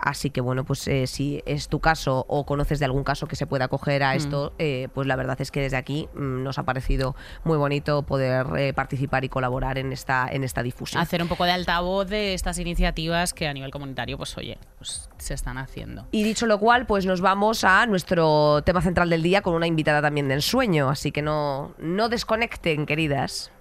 [0.02, 3.46] así que bueno, pues si es tu caso o conoces de algún caso que se
[3.46, 4.16] pueda acoger a mm.
[4.16, 4.52] esto,
[4.92, 8.88] pues la verdad es que desde aquí mm, nos ha parecido muy bonito poder participar
[8.88, 11.02] participar y colaborar en esta, en esta difusión.
[11.02, 15.08] Hacer un poco de altavoz de estas iniciativas que a nivel comunitario, pues oye, pues
[15.18, 16.06] se están haciendo.
[16.10, 19.66] Y dicho lo cual, pues nos vamos a nuestro tema central del día con una
[19.66, 23.52] invitada también de ensueño, así que no, no desconecten, queridas.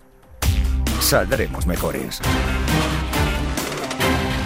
[1.07, 2.19] Saldremos mejores.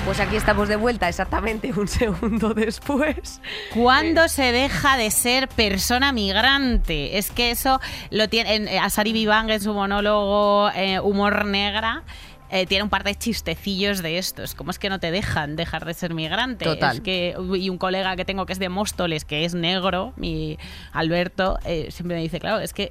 [0.06, 3.42] Pues aquí estamos de vuelta exactamente un segundo después.
[3.74, 7.18] ¿Cuándo se deja de ser persona migrante?
[7.18, 12.04] Es que eso lo tiene Asari Vivang en su monólogo eh, Humor Negra
[12.54, 14.56] eh, tiene un par de chistecillos de estos.
[14.56, 16.66] ¿Cómo es que no te dejan dejar de ser migrante?
[16.66, 16.98] Total.
[16.98, 20.58] Es que, y un colega que tengo que es de Móstoles, que es negro, mi
[20.92, 22.90] Alberto, eh, siempre me dice, claro, es que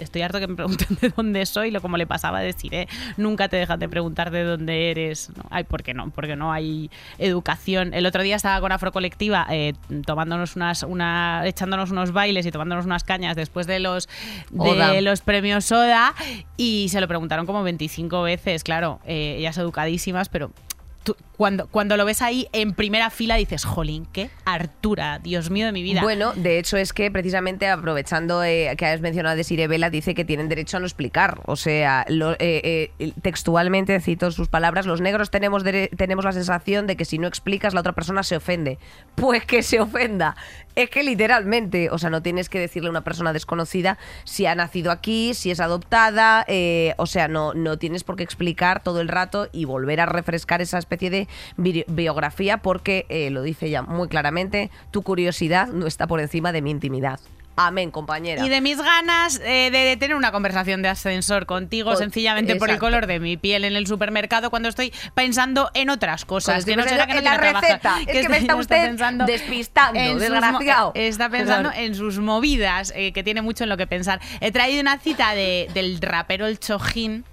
[0.00, 2.88] estoy harto que me pregunten de dónde soy, lo como le pasaba a decir, eh,
[3.16, 5.30] nunca te dejan de preguntar de dónde eres.
[5.36, 6.10] No, ay, ¿por qué no?
[6.10, 7.94] Porque no hay educación.
[7.94, 12.86] El otro día estaba con Afrocolectiva eh, tomándonos unas, una, echándonos unos bailes y tomándonos
[12.86, 14.08] unas cañas después de los,
[14.50, 16.14] de los premios Soda
[16.56, 20.50] y se lo preguntaron como 25 veces, claro eh, ellas educadísimas, pero
[21.36, 25.72] cuando, cuando lo ves ahí en primera fila dices, jolín, qué Artura, Dios mío de
[25.72, 26.02] mi vida.
[26.02, 30.26] Bueno, de hecho es que precisamente aprovechando eh, que has mencionado a Desiree dice que
[30.26, 31.40] tienen derecho a no explicar.
[31.46, 35.64] O sea, eh, eh, textualmente cito sus palabras, los negros tenemos,
[35.96, 38.78] tenemos la sensación de que si no explicas la otra persona se ofende.
[39.14, 40.36] Pues que se ofenda.
[40.74, 44.54] Es que literalmente, o sea, no tienes que decirle a una persona desconocida si ha
[44.54, 46.46] nacido aquí, si es adoptada,
[46.98, 50.60] o sea, no, no tienes por qué explicar todo el rato y volver a refrescar
[50.60, 51.28] esa especie de
[51.88, 56.62] biografía porque, eh, lo dice ella muy claramente, tu curiosidad no está por encima de
[56.62, 57.20] mi intimidad.
[57.56, 58.44] Amén, compañera.
[58.44, 62.78] Y de mis ganas eh, de tener una conversación de ascensor contigo, sencillamente por el
[62.78, 66.64] color de mi piel en el supermercado, cuando estoy pensando en otras cosas.
[66.64, 68.00] que no será que no la receta.
[68.00, 70.92] es que, me está usted despistando, desgraciado.
[70.94, 74.20] está pensando en sus movidas, eh, que tiene mucho en lo que pensar.
[74.40, 77.24] He traído una cita del rapero El Chojín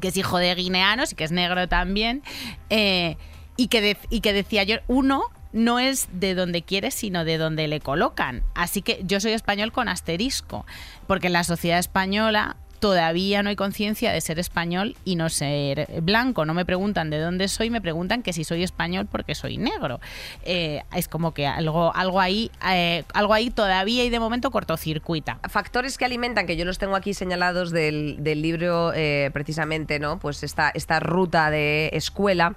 [0.00, 2.22] que es hijo de guineanos y que es negro también,
[2.70, 3.16] eh,
[3.56, 7.68] y, que y que decía yo, uno no es de donde quiere, sino de donde
[7.68, 8.42] le colocan.
[8.54, 10.66] Así que yo soy español con asterisco,
[11.06, 15.86] porque en la sociedad española todavía no hay conciencia de ser español y no ser
[16.02, 16.44] blanco.
[16.44, 20.00] No me preguntan de dónde soy, me preguntan que si soy español porque soy negro.
[20.44, 25.38] Eh, es como que algo, algo, ahí, eh, algo ahí todavía y de momento cortocircuita.
[25.48, 30.18] Factores que alimentan, que yo los tengo aquí señalados del, libro eh, precisamente, ¿no?
[30.18, 32.56] Pues esta, esta ruta de escuela.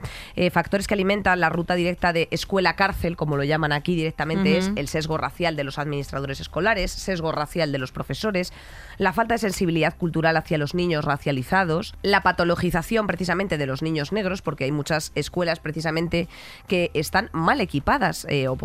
[0.51, 4.87] factores que alimentan la ruta directa de escuela-cárcel, como lo llaman aquí directamente, es el
[4.87, 8.53] sesgo racial de los administradores escolares, sesgo racial de los profesores,
[8.97, 14.11] la falta de sensibilidad cultural hacia los niños racializados, la patologización precisamente de los niños
[14.11, 16.29] negros, porque hay muchas escuelas precisamente
[16.67, 18.57] que están mal equipadas eh, o,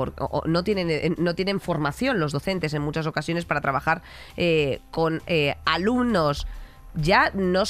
[0.47, 4.03] no, tienen, eh, no tienen formación los docentes en muchas ocasiones para trabajar
[4.37, 5.23] eh, con
[5.65, 6.47] alumnos
[6.95, 7.63] ya no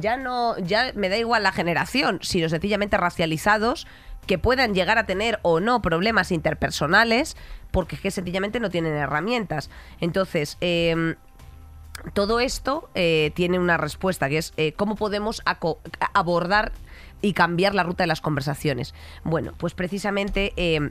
[0.00, 3.86] ya no ya me da igual la generación, sino sencillamente racializados
[4.26, 7.36] que puedan llegar a tener o no problemas interpersonales
[7.70, 9.70] porque es que sencillamente no tienen herramientas.
[10.00, 11.16] Entonces, em,
[12.14, 15.42] todo esto eh, tiene una respuesta, que es eh, cómo podemos
[16.14, 16.72] abordar
[17.20, 18.94] y cambiar la ruta de las conversaciones.
[19.24, 20.52] Bueno, pues precisamente...
[20.56, 20.90] Eh,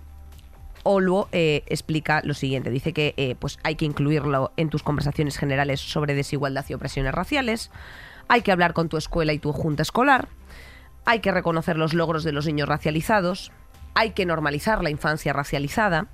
[0.90, 2.70] Olwo explica lo siguiente.
[2.70, 7.14] Dice que eh, pues hay que incluirlo en tus conversaciones generales sobre desigualdad y opresiones
[7.14, 7.72] raciales.
[8.30, 10.30] Hay que hablar con tu escuela y tu junta escolar.
[11.04, 13.52] Hay que reconocer los logros de los niños racializados.
[13.96, 16.08] Hay que normalizar la infancia racializada.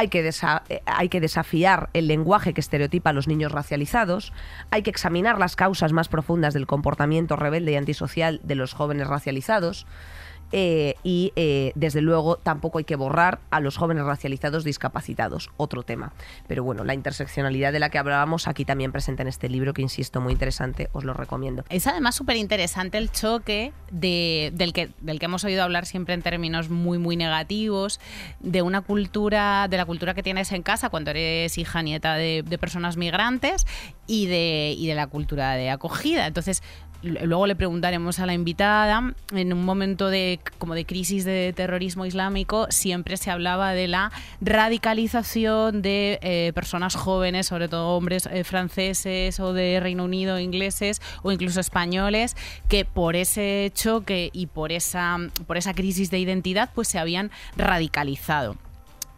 [0.00, 4.32] Hay que, desa- eh, hay que desafiar el lenguaje que estereotipa a los niños racializados.
[4.70, 9.08] Hay que examinar las causas más profundas del comportamiento rebelde y antisocial de los jóvenes
[9.08, 9.86] racializados.
[10.52, 15.82] Eh, y eh, desde luego tampoco hay que borrar a los jóvenes racializados discapacitados, otro
[15.82, 16.12] tema.
[16.46, 19.82] Pero bueno, la interseccionalidad de la que hablábamos aquí también presente en este libro, que
[19.82, 21.64] insisto, muy interesante, os lo recomiendo.
[21.68, 26.14] Es además súper interesante el choque de, del, que, del que hemos oído hablar siempre
[26.14, 28.00] en términos muy, muy negativos,
[28.40, 32.42] de una cultura, de la cultura que tienes en casa cuando eres hija nieta de,
[32.42, 33.66] de personas migrantes
[34.06, 36.26] y de, y de la cultura de acogida.
[36.26, 36.62] Entonces,
[37.02, 42.06] luego le preguntaremos a la invitada, en un momento de como de crisis de terrorismo
[42.06, 48.44] islámico, siempre se hablaba de la radicalización de eh, personas jóvenes, sobre todo hombres eh,
[48.44, 52.36] franceses o de Reino Unido, ingleses o incluso españoles,
[52.68, 57.30] que por ese choque y por esa, por esa crisis de identidad, pues se habían
[57.56, 58.56] radicalizado.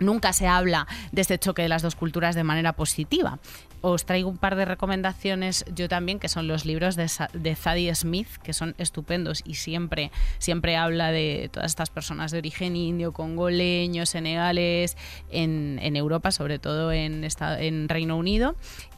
[0.02, 3.38] Nunca se habla de este choque de las dos culturas de manera positiva.
[3.80, 7.92] Os traigo un par de recomendaciones yo también, que son los libros de, de Zadie
[7.94, 13.12] Smith, que son estupendos y siempre, siempre habla de todas estas personas de origen indio,
[13.12, 14.96] congoleño, senegales,
[15.30, 18.54] en, en Europa, sobre todo en, esta- en Reino Unido.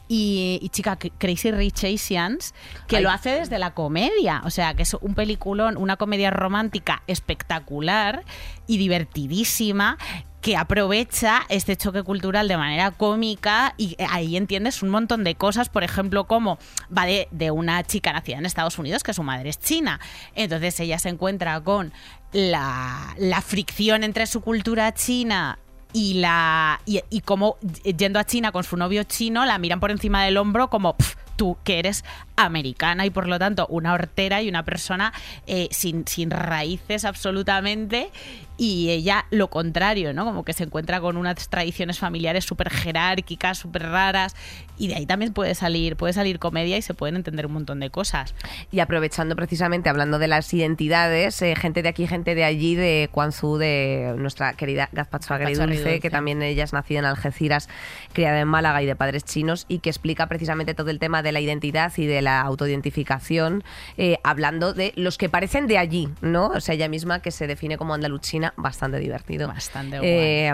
[0.07, 2.53] Y, y chica, Crazy Rich Asians,
[2.87, 3.01] que Ay.
[3.03, 4.43] lo hace desde la comedia.
[4.45, 8.23] O sea, que es un peliculón, una comedia romántica espectacular
[8.67, 9.97] y divertidísima
[10.45, 15.69] que aprovecha este choque cultural de manera cómica y ahí entiendes un montón de cosas,
[15.69, 16.59] por ejemplo, como
[16.95, 19.99] va de, una chica nacida en Estados Unidos que su madre es china.
[20.35, 21.91] Entonces ella se encuentra con
[22.31, 25.57] la, la fricción entre su cultura china
[25.93, 27.57] y la y, como
[27.97, 31.15] yendo a China con su novio chino la miran por encima del hombro como "Pf,
[31.37, 32.03] tú que eres
[32.35, 35.13] americana y por lo tanto una hortera y una persona
[35.47, 38.11] eh, sin, sin raíces absolutamente
[38.57, 40.25] y ella lo contrario, ¿no?
[40.25, 44.35] Como que se encuentra con unas tradiciones familiares súper jerárquicas, súper raras
[44.77, 47.79] y de ahí también puede salir, puede salir comedia y se pueden entender un montón
[47.79, 48.33] de cosas.
[48.71, 53.09] Y aprovechando precisamente, hablando de las identidades, eh, gente de aquí, gente de allí, de
[53.11, 55.99] Guangzú, de nuestra querida Gazpacho Agridulce.
[55.99, 57.69] que también ella es nacida en Algeciras,
[58.13, 61.31] criada en Málaga y de padres chinos, y que explica precisamente todo el tema de
[61.31, 63.63] la identidad y de la autoidentificación,
[63.97, 66.47] eh, hablando de los que parecen de allí, ¿no?
[66.47, 69.47] O sea, ella misma que se define como andaluchina, bastante divertido.
[69.47, 70.53] Bastante Eh,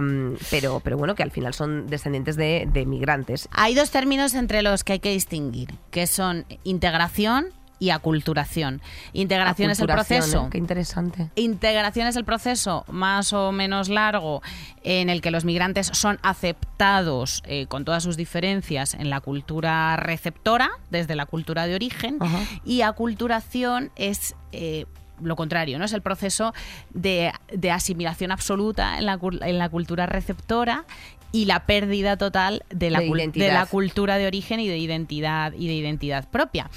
[0.50, 3.50] pero, pero bueno, que al final son descendientes de, de migrantes.
[3.52, 7.48] Hay dos términos entre los que hay que distinguir, que son integración
[7.80, 8.80] y aculturación.
[9.12, 10.50] Integración es el proceso ¿eh?
[10.52, 11.32] Qué interesante.
[11.34, 14.44] Integración es el proceso más o menos largo
[14.84, 19.96] en el que los migrantes son aceptados eh, con todas sus diferencias en la cultura
[19.98, 22.40] receptora, desde la cultura de origen, Ajá.
[22.64, 24.36] y aculturación es...
[24.52, 24.86] eh,
[25.22, 25.86] lo contrario, ¿no?
[25.86, 26.54] Es el proceso
[26.94, 30.86] de, de asimilación absoluta en la, en la cultura receptora
[31.32, 35.68] y la pérdida total de la, de la cultura de origen y de identidad y
[35.68, 36.70] de identidad propia.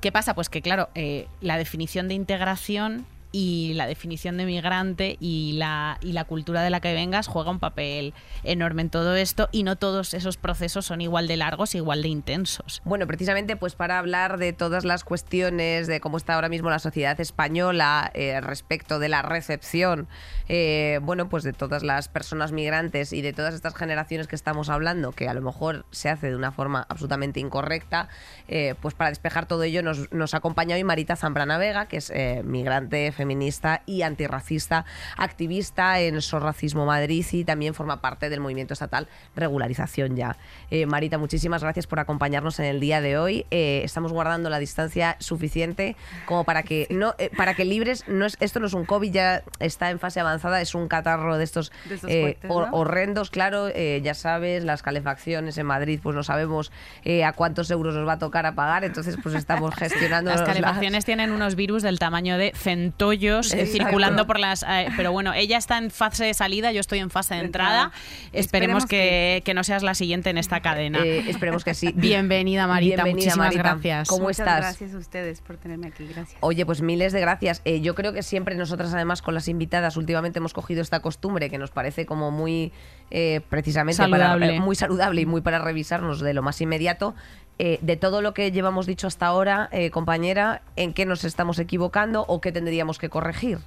[0.00, 0.34] ¿Qué pasa?
[0.34, 5.98] Pues que, claro, eh, la definición de integración y la definición de migrante y la,
[6.02, 8.12] y la cultura de la que vengas juega un papel
[8.44, 12.08] enorme en todo esto y no todos esos procesos son igual de largos, igual de
[12.08, 12.82] intensos.
[12.84, 16.78] Bueno, precisamente pues para hablar de todas las cuestiones de cómo está ahora mismo la
[16.78, 20.08] sociedad española eh, respecto de la recepción,
[20.48, 24.68] eh, bueno, pues de todas las personas migrantes y de todas estas generaciones que estamos
[24.68, 28.08] hablando, que a lo mejor se hace de una forma absolutamente incorrecta,
[28.48, 32.12] eh, pues para despejar todo ello nos, nos acompaña hoy Marita Zambrana Vega, que es
[32.44, 34.84] migrante, feminista y antirracista,
[35.16, 39.06] activista en SOS Racismo Madrid y también forma parte del movimiento estatal
[39.36, 40.36] Regularización Ya.
[40.72, 43.46] Eh, Marita, muchísimas gracias por acompañarnos en el día de hoy.
[43.52, 45.94] Eh, estamos guardando la distancia suficiente
[46.26, 49.12] como para que no eh, para que libres no es esto no es un covid
[49.12, 52.70] ya está en fase avanzada es un catarro de estos, De estos eh, fuertes, hor-
[52.70, 52.76] ¿no?
[52.76, 56.72] horrendos claro eh, ya sabes las calefacciones en Madrid pues no sabemos
[57.04, 60.42] eh, a cuántos euros nos va a tocar a pagar entonces pues estamos gestionando Las
[60.42, 63.72] calefacciones tienen unos virus del tamaño de centollos eh, Exacto.
[63.72, 64.62] circulando por las...
[64.62, 67.92] eh, pero bueno, ella está en fase de salida, yo estoy en fase de entrada.
[68.32, 70.98] Esperemos, Esperemos que, que no seas la siguiente en esta cadena.
[71.00, 71.92] Eh, esperemos que sí.
[71.96, 73.04] Bienvenida, Marita.
[73.04, 73.62] Bienvenida, Muchísimas Marita.
[73.62, 74.08] gracias.
[74.08, 74.60] ¿Cómo Muchas estás?
[74.60, 76.04] gracias a ustedes por tenerme aquí.
[76.06, 76.36] Gracias.
[76.40, 77.62] Oye, pues miles de gracias.
[77.64, 81.50] Eh, yo creo que siempre nosotras, además, con las invitadas, últimamente hemos cogido esta costumbre
[81.50, 82.72] que nos parece como muy,
[83.10, 84.46] eh, precisamente, Saludable.
[84.46, 87.14] Para, eh, muy saludable y muy para revisarnos de lo más inmediato.
[87.58, 91.58] Eh, de todo lo que llevamos dicho hasta ahora, eh, compañera, ¿en qué nos estamos
[91.58, 93.58] equivocando o qué tendríamos que corregir?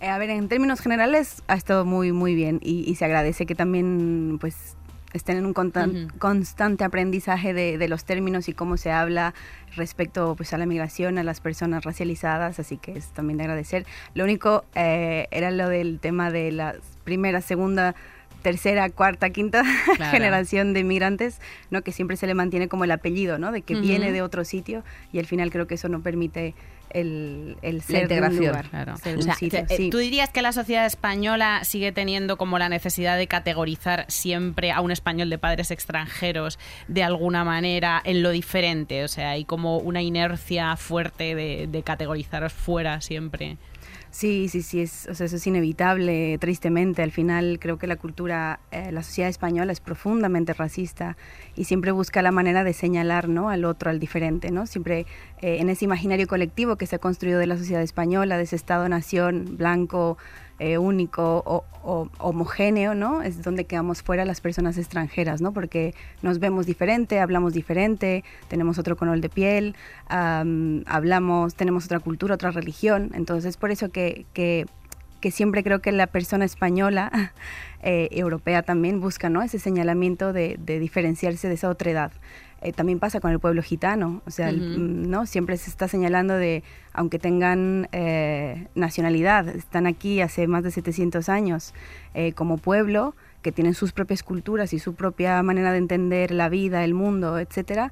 [0.00, 3.44] Eh, a ver, en términos generales ha estado muy, muy bien y, y se agradece
[3.44, 4.76] que también, pues,
[5.12, 6.18] estén en un constan- Ujú.
[6.18, 9.34] constante aprendizaje de, de los términos y cómo se habla
[9.76, 13.84] respecto pues, a la migración, a las personas racializadas, así que es también de agradecer.
[14.14, 17.94] Lo único eh, era lo del tema de la primera, segunda,
[18.42, 19.62] tercera, cuarta, quinta
[19.96, 20.10] Claro.
[20.12, 21.40] generación de inmigrantes,
[21.70, 21.82] ¿no?
[21.82, 23.52] que siempre se le mantiene como el apellido, ¿no?
[23.52, 26.54] de que viene de otro sitio y al final creo que eso no permite
[26.90, 28.96] el, el ser de un integración, lugar, Claro.
[28.98, 29.88] ser de un sitio, sí.
[29.88, 34.82] ¿Tú dirías que la sociedad española sigue teniendo como la necesidad de categorizar siempre a
[34.82, 39.04] un español de padres extranjeros de alguna manera en lo diferente?
[39.04, 43.56] O sea, hay como una inercia fuerte de, de categorizaros fuera siempre.
[44.12, 47.02] Sí, sí, sí, es, o sea, eso es inevitable, tristemente.
[47.02, 51.16] Al final creo que la cultura, eh, la sociedad española es profundamente racista
[51.56, 53.48] y siempre busca la manera de señalar ¿no?
[53.48, 54.66] al otro, al diferente, ¿no?
[54.66, 55.06] Siempre
[55.40, 58.54] eh, en ese imaginario colectivo que se ha construido de la sociedad española, de ese
[58.54, 60.18] Estado-nación blanco,
[60.62, 61.64] eh, único o,
[62.18, 63.22] homogéneo, ¿no?
[63.22, 65.52] Es donde quedamos fuera las personas extranjeras, ¿no?
[65.52, 65.92] Porque
[66.22, 69.74] nos vemos diferente, hablamos diferente, tenemos otro color de piel,
[70.06, 73.10] am, hablamos, tenemos otra cultura, otra religión.
[73.14, 74.26] Entonces, es por eso que,
[75.22, 77.32] que siempre creo que la persona española,
[77.82, 79.40] eh, europea también, busca, ¿no?
[79.40, 82.12] Ese señalamiento de, de diferenciarse de esa otra edad.
[82.62, 85.26] Eh, también pasa con el pueblo gitano, o sea, mm, ¿no?
[85.26, 86.62] Siempre se está señalando de,
[86.92, 91.74] aunque tengan eh, nacionalidad, están aquí hace más de 700 años
[92.14, 96.48] eh, como pueblo, que tienen sus propias culturas y su propia manera de entender la
[96.48, 97.90] vida, el mundo, etcétera,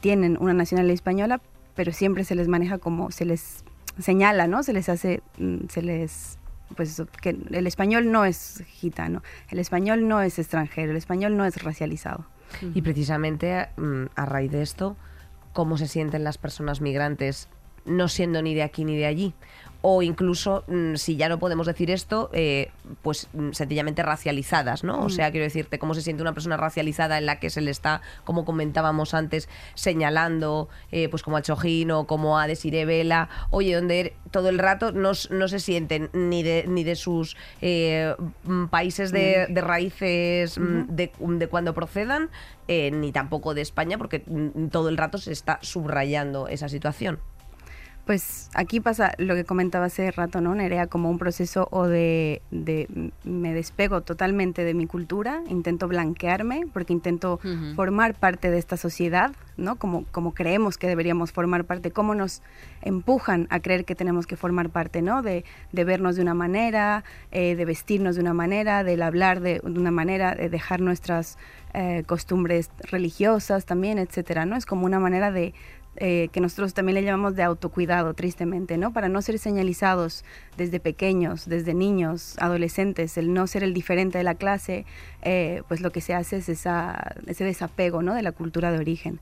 [0.00, 1.42] tienen una nacionalidad española,
[1.74, 3.65] pero siempre se les maneja como se les
[3.98, 4.62] señala, ¿no?
[4.62, 6.38] Se les hace, mm, se les
[6.74, 11.44] pues que el español no es gitano, el español no es extranjero, el español no
[11.44, 12.26] es racializado.
[12.74, 14.96] Y precisamente mm, a raíz de esto,
[15.52, 17.48] ¿cómo se sienten las personas migrantes
[17.84, 19.34] no siendo ni de aquí ni de allí?
[19.88, 22.72] O incluso, mm, si ya no podemos decir esto, eh,
[23.02, 25.04] pues mm, sencillamente racializadas, ¿no?
[25.04, 27.70] O sea, quiero decirte, ¿cómo se siente una persona racializada en la que se le
[27.70, 33.28] está, como comentábamos antes, señalando, eh, pues como a Chojín o como a Desiree Vela,
[33.50, 38.12] oye, donde todo el rato no, no se sienten ni de, ni de sus eh,
[38.42, 42.30] mm, países de, de raíces mm, de, de cuando procedan,
[42.66, 47.20] eh, ni tampoco de España, porque mm, todo el rato se está subrayando esa situación.
[48.06, 50.86] Pues aquí pasa lo que comentaba hace rato, ¿no, Nerea?
[50.86, 56.92] Como un proceso o de, de me despego totalmente de mi cultura, intento blanquearme porque
[56.92, 57.40] intento
[57.74, 59.74] formar parte de esta sociedad, ¿no?
[59.74, 62.42] Como, como creemos que deberíamos formar parte, cómo nos
[62.80, 65.20] empujan a creer que tenemos que formar parte, ¿no?
[65.22, 67.02] De, de vernos de una manera,
[67.32, 71.38] eh, de vestirnos de una manera, del hablar de, de una manera, de dejar nuestras
[71.74, 74.56] eh, costumbres religiosas también, etcétera, ¿no?
[74.56, 75.52] Es como una manera de,
[75.98, 78.92] eh, que nosotros también le llamamos de autocuidado, tristemente, ¿no?
[78.92, 80.24] Para no ser señalizados
[80.56, 84.84] desde pequeños, desde niños, adolescentes, el no ser el diferente de la clase,
[85.22, 88.14] eh, pues lo que se hace es ese desapego, ¿no?
[88.14, 89.20] De la cultura de origen.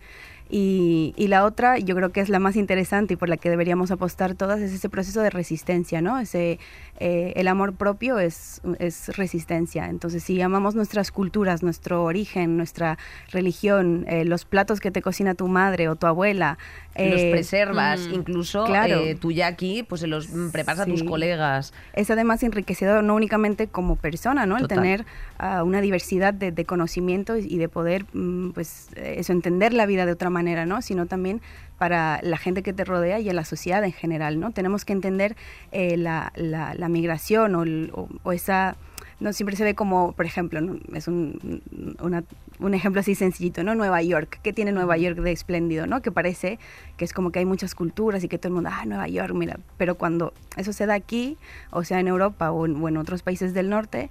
[0.57, 3.51] Y, y la otra, yo creo que es la más interesante y por la que
[3.51, 6.21] deberíamos apostar todas, es ese proceso de resistencia, ¿no?
[6.21, 6.61] Ese,
[7.01, 9.87] eh, el amor propio es, es resistencia.
[9.87, 12.99] Entonces, si amamos nuestras culturas, nuestro origen, nuestra
[13.33, 16.57] religión, eh, los platos que te cocina tu madre o tu abuela,
[16.97, 19.01] los eh, preservas, mm, incluso claro.
[19.01, 21.07] eh, tú ya aquí, pues se los preparas a tus Sí.
[21.07, 21.73] colegas.
[21.95, 24.55] es además enriquecedor no únicamente como persona, ¿no?
[24.55, 24.79] El Total.
[24.79, 25.05] tener
[25.39, 30.07] ah, una diversidad de, de conocimientos y de poder, mm, pues, eso, entender la vida
[30.07, 30.83] de otra manera, ¿no?
[30.83, 31.41] Sino también
[31.79, 34.53] para la gente que te rodea y a la sociedad en general, ¿no?
[34.53, 35.37] Tenemos que entender
[35.73, 38.77] eh, la, la- la migración o, el- o- o esa...
[39.21, 40.77] No siempre se ve como, por ejemplo, ¿no?
[40.93, 41.63] es un,
[42.01, 42.25] una-
[42.59, 43.75] un ejemplo así sencillito, ¿no?
[43.77, 44.41] Nueva York.
[44.43, 46.03] ¿Qué tiene Nueva York de espléndido, no?
[46.03, 46.59] Que parece
[46.97, 49.33] que es como que hay muchas culturas y que todo el mundo, ah, Nueva York,
[49.35, 49.59] mira.
[49.79, 51.39] Pero cuando eso se da aquí,
[51.71, 54.11] o sea, en Europa o en, o en otros países del norte,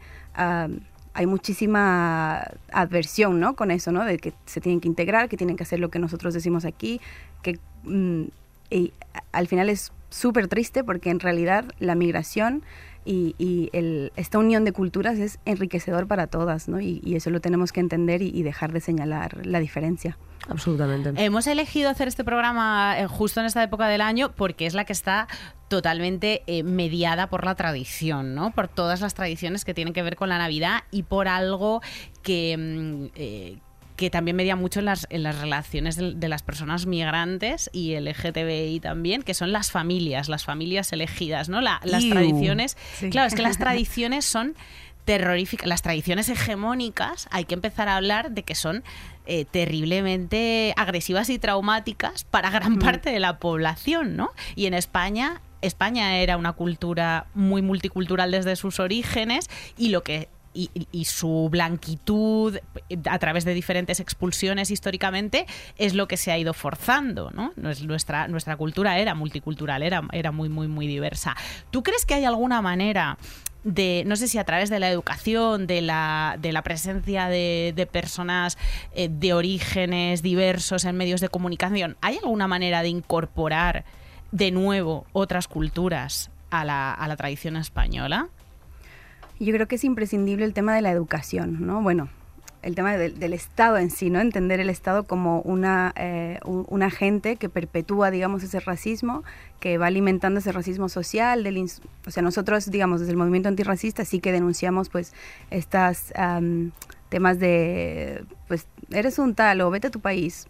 [1.13, 3.55] hay muchísima adversión, ¿no?
[3.55, 4.03] Con eso, ¿no?
[4.03, 6.99] De que se tienen que integrar, que tienen que hacer lo que nosotros decimos aquí,
[7.41, 8.23] que mm,
[8.69, 8.91] y
[9.31, 12.63] al final es súper triste porque en realidad la migración
[13.05, 16.79] y, y el- esta unión de culturas es enriquecedor para todas, ¿no?
[16.79, 20.17] Y, y eso lo tenemos que entender y, y dejar de señalar la diferencia.
[20.49, 21.13] Absolutamente.
[21.23, 24.83] Hemos elegido hacer este programa eh, justo en esta época del año porque es la
[24.85, 25.27] que está
[25.69, 28.51] totalmente eh, mediada por la tradición, ¿no?
[28.51, 31.81] Por todas las tradiciones que tienen que ver con la Navidad y por algo
[32.21, 32.57] que...
[32.57, 33.57] mm, eh,
[33.95, 37.93] que también media mucho en las, en las relaciones de, de las personas migrantes y
[37.93, 41.61] el LGTBI también, que son las familias, las familias elegidas, ¿no?
[41.61, 42.11] La- las Iu.
[42.11, 42.75] tradiciones.
[42.95, 43.09] Sí.
[43.09, 44.55] Claro, es que las tradiciones son
[45.05, 45.67] terroríficas.
[45.67, 48.83] Las tradiciones hegemónicas hay que empezar a hablar de que son
[49.25, 49.45] eh,
[49.97, 54.31] terriblemente agresivas y traumáticas para gran parte de la población, ¿no?
[54.55, 60.27] Y en España España era una cultura muy multicultural desde sus orígenes y lo que
[60.53, 62.57] y, su blanquitud
[63.09, 65.45] a través de diferentes expulsiones históricamente
[65.77, 67.53] es lo que se ha ido forzando, ¿no?
[67.55, 71.35] Nuestra, nuestra cultura era multicultural, era, era muy, muy, muy diversa.
[71.71, 73.17] ¿Tú crees que hay alguna manera
[73.63, 77.87] de, no sé si a través de la educación, de la, de la presencia de,
[77.91, 78.57] personas
[78.93, 83.85] eh, de orígenes diversos en medios de comunicación, ¿hay alguna manera de incorporar
[84.31, 88.29] de nuevo otras culturas a la, a la tradición española?
[89.43, 91.81] Yo creo que es imprescindible el tema de la educación, ¿no?
[91.81, 92.07] Bueno,
[92.61, 94.21] el tema del, Estado en sí, ¿no?
[94.21, 99.23] Entender el Estado como una, eh, un, agente que perpetúa, digamos, ese racismo,
[99.59, 101.43] que va alimentando ese racismo social.
[101.43, 101.57] Del
[102.07, 105.13] o sea, nosotros, digamos, desde el movimiento antirracista sí que denunciamos, pues,
[105.51, 106.13] estas
[107.09, 110.47] temas de, pues, eres un tal o vete a tu país,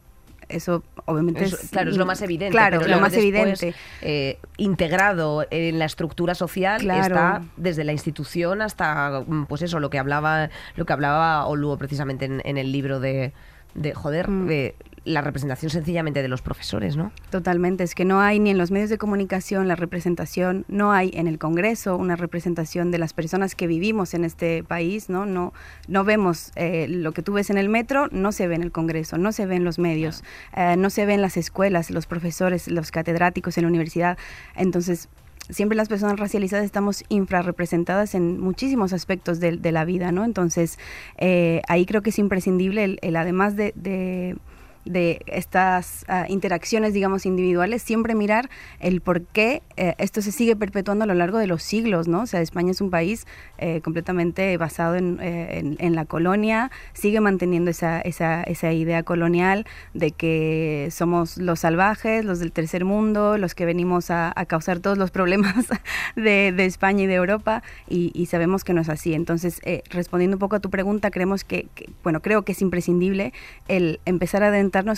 [0.56, 5.80] eso obviamente es, claro es lo más evidente claro lo más evidente eh, integrado en
[5.80, 10.86] la estructura social está desde la institución hasta mm, pues eso lo que hablaba lo
[10.86, 13.34] que hablaba Oluo precisamente en, el libro de
[13.74, 14.48] de joder mm.
[14.48, 14.76] de
[15.06, 17.12] la representación sencillamente de los profesores, ¿no?
[17.30, 21.12] Totalmente, es que no hay ni en los medios de comunicación la representación, no hay
[21.14, 25.26] en el Congreso una representación de las personas que vivimos en este país, ¿no?
[25.26, 25.54] No,
[25.88, 28.72] no vemos eh, lo que tú ves en el metro, no se ve en el
[28.72, 30.24] Congreso, no se ve en los medios,
[30.56, 34.18] eh, no se ve en las escuelas, los profesores, los catedráticos en la universidad.
[34.56, 35.10] Entonces,
[35.50, 40.24] siempre las personas racializadas estamos infrarrepresentadas en muchísimos aspectos de, la vida, ¿no?
[40.24, 40.80] Entonces,
[41.18, 44.38] eh, ahí creo que es imprescindible el, además de de
[44.86, 51.04] estas ah, interacciones, digamos, individuales, siempre mirar el por qué eh, esto se sigue perpetuando
[51.04, 52.22] a lo largo de los siglos, ¿no?
[52.22, 53.26] O sea, España es un país
[53.58, 59.66] eh, completamente basado eh, en, en, la colonia, sigue manteniendo esa, esa, esa, idea colonial
[59.94, 64.98] de que somos los salvajes, los del tercer mundo, los que venimos a, causar todos
[64.98, 65.68] los problemas
[66.16, 69.14] de, de, España y de Europa, y, sabemos que no es así.
[69.14, 71.68] Entonces, respondiendo un poco a tu pregunta, creemos que,
[72.04, 73.34] bueno, creo que es imprescindible
[73.68, 74.52] el empezar a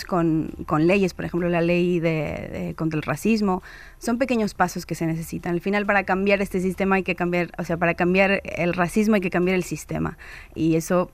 [0.06, 3.62] con, con leyes, por ejemplo, la ley de, contra el racismo.
[3.98, 5.52] Son pequeños pasos que se necesitan.
[5.54, 9.16] Al final, para cambiar este sistema hay que cambiar, o sea, para cambiar el racismo
[9.16, 10.16] hay que cambiar el sistema.
[10.54, 11.10] Y eso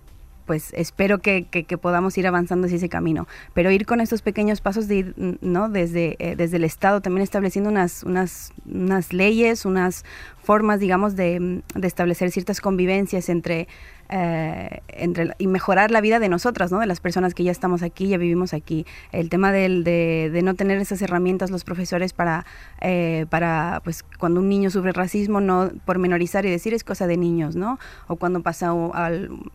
[0.47, 3.27] pues espero que, que, podamos ir avanzando hacia ese camino.
[3.55, 5.69] Pero ir con estos pequeños pasos de ir, ¿no?
[5.69, 10.05] Desde, eh, desde el Estado también estableciendo unas, unas, unas leyes, unas
[10.43, 13.69] formas, digamos, de, de establecer ciertas convivencias entre
[14.15, 16.81] eh, entre, y mejorar la vida de nosotras, ¿no?
[16.81, 18.85] de las personas que ya estamos aquí, ya vivimos aquí.
[19.11, 22.45] El tema del, de, de, no tener esas herramientas los profesores para,
[22.83, 27.17] eh, para, pues, cuando un niño sufre racismo, no pormenorizar y decir es cosa de
[27.17, 27.79] niños, ¿no?
[28.07, 28.75] O cuando pasa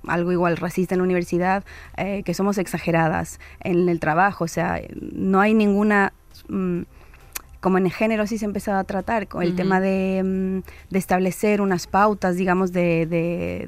[0.08, 1.64] algo igual racista en la universidad,
[1.96, 6.14] eh, que somos exageradas en el trabajo, o sea, no hay ninguna...
[6.50, 6.82] Mm,
[7.60, 11.00] como en género sí se ha empezado a tratar, con el tema de, mm, de,
[11.00, 13.68] establecer unas pautas, digamos, de, de,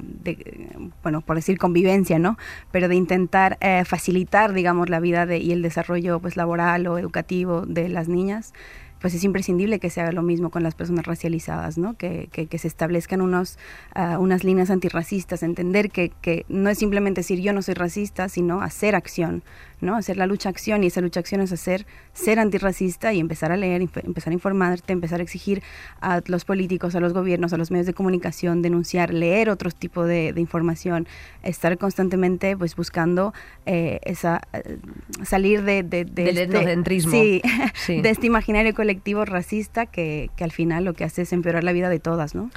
[1.04, 2.38] bueno, por decir convivencia, ¿no?
[2.72, 7.66] Pero de intentar eh, facilitar, digamos, la vida y el desarrollo pues laboral o educativo
[7.66, 8.54] de las niñas
[9.00, 11.96] pues es imprescindible que se haga lo mismo con las personas racializadas, ¿no?
[11.96, 13.58] que, que, se establezcan unos,
[13.96, 18.30] ah, unas líneas antirracistas, entender que, que, no es simplemente decir yo no soy racista,
[18.30, 19.44] sino hacer acción,
[19.82, 19.96] ¿no?
[19.96, 24.32] hacer la lucha-acción y esa lucha-acción es hacer ser antirracista y empezar a leer, empezar
[24.32, 25.64] a informarte, empezar a exigir
[26.02, 30.06] a los políticos, a los gobiernos, a los medios de comunicación, denunciar, leer otro tipo
[30.06, 31.08] de, información,
[31.44, 33.34] estar constantemente pues buscando
[33.66, 34.78] eh, esa eh,
[35.24, 37.42] salir de, de, de este, sí,
[38.02, 41.64] de este imaginario colectivo colectivo racista que, que, al final lo que hace es empeorar
[41.64, 42.50] la vida de todas, ¿no?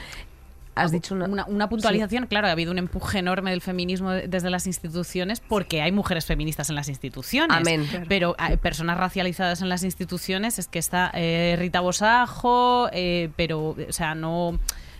[0.74, 4.66] Has dicho una, una, puntualización, claro, ha habido un empuje enorme del feminismo desde las
[4.66, 7.56] instituciones porque hay mujeres feministas en las instituciones.
[7.56, 7.86] Amén.
[8.08, 13.76] Pero hay personas racializadas en las instituciones, es que está eh, Rita Bosajo, eh, pero,
[13.88, 14.58] o sea, no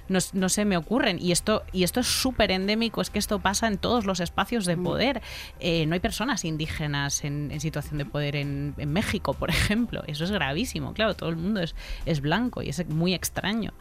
[0.09, 1.19] no, se me ocurren.
[1.21, 4.67] Y esto, y esto es súper endémico, es que esto pasa en todos los espacios
[4.67, 4.83] de mm.
[4.83, 5.23] poder.
[5.61, 10.03] Eh, no hay personas indígenas en, situación de poder en, México, por ejemplo.
[10.07, 10.93] Eso es gravísimo.
[10.95, 11.75] Claro, todo el mundo es,
[12.07, 13.73] es blanco y es muy extraño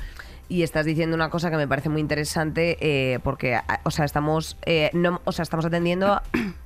[0.51, 4.57] y estás diciendo una cosa que me parece muy interesante eh, porque o sea estamos
[4.65, 6.21] eh, no, o sea estamos atendiendo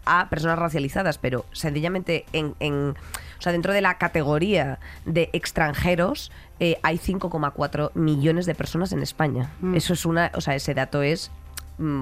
[0.06, 2.96] a personas racializadas pero sencillamente en, en
[3.38, 9.04] o sea dentro de la categoría de extranjeros eh, hay 5,4 millones de personas en
[9.04, 9.52] España.
[9.60, 9.76] Mm.
[9.76, 11.30] Eso es una, o sea, ese dato es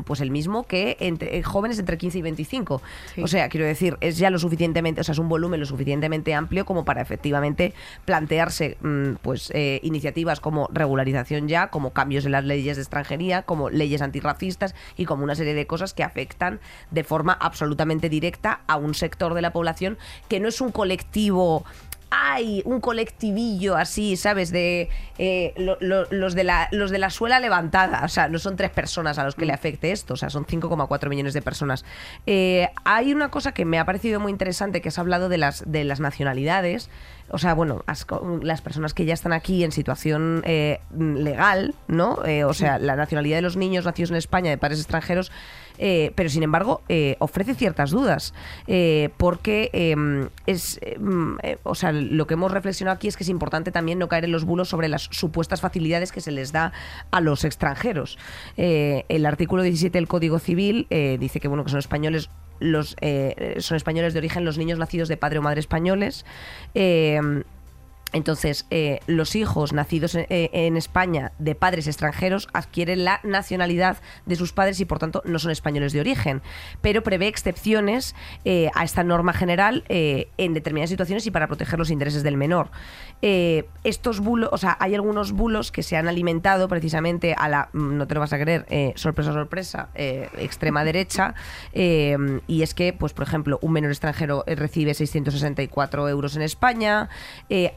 [0.06, 2.82] pues el mismo que entre eh, jóvenes entre 15 y 25.
[3.22, 6.34] O sea, quiero decir, es ya lo suficientemente, o sea, es un volumen lo suficientemente
[6.34, 7.74] amplio como para efectivamente
[8.06, 13.44] plantearse mm, pues eh, iniciativas como regularización ya, como cambios en las leyes de extranjería,
[13.44, 16.60] como leyes antirracistas y como una serie de cosas que afectan
[16.92, 19.98] de forma absolutamente directa a un sector de la población
[20.28, 21.66] que no es un colectivo
[22.16, 24.52] hay un colectivillo así, ¿sabes?
[24.52, 28.02] De eh, lo- lo- los, de la, los de la suela levantada.
[28.06, 30.46] O sea, no son tres personas a los que le afecte esto, o sea, son
[30.46, 31.86] 5,4 millones de personas.
[32.26, 35.64] Eh, hay una cosa que me ha parecido muy interesante, que has hablado de las,
[35.66, 36.90] de las nacionalidades.
[37.30, 42.20] O sea, bueno, co- las personas que ya están aquí en situación eh, legal, ¿no?
[42.46, 45.32] O sea, la nacionalidad de los niños nacidos en España de padres extranjeros,
[45.78, 48.34] eh, pero sin embargo eh, ofrece ciertas dudas,
[48.68, 53.24] eh, porque eh, es, mm, eh, o sea, lo que hemos reflexionado aquí es que
[53.24, 56.52] es importante también no caer en los bulos sobre las supuestas facilidades que se les
[56.52, 56.74] da
[57.12, 58.18] a los extranjeros.
[58.58, 60.88] Eh, el artículo 17 del Código Civil
[61.20, 62.96] dice que bueno que son españoles los
[63.58, 66.26] son españoles de origen los niños nacidos de padre o madre españoles.
[68.14, 73.98] Entonces, eh, los hijos nacidos en, eh, en España de padres extranjeros adquieren la nacionalidad
[74.28, 76.42] de sus padres y, por tanto, no son españoles de origen.
[76.82, 81.90] Pero prevé excepciones eh, a esta norma general en determinadas situaciones y para proteger los
[81.90, 82.70] intereses del menor.
[83.84, 87.98] Estos bulos, o sea, hay algunos bulos que se han alimentado precisamente a la, mm,
[87.98, 91.34] no te lo vas a creer, sorpresa, sorpresa, extrema derecha.
[91.74, 97.10] y es que, pues, por ejemplo, un menor extranjero recibe 664 euros en España.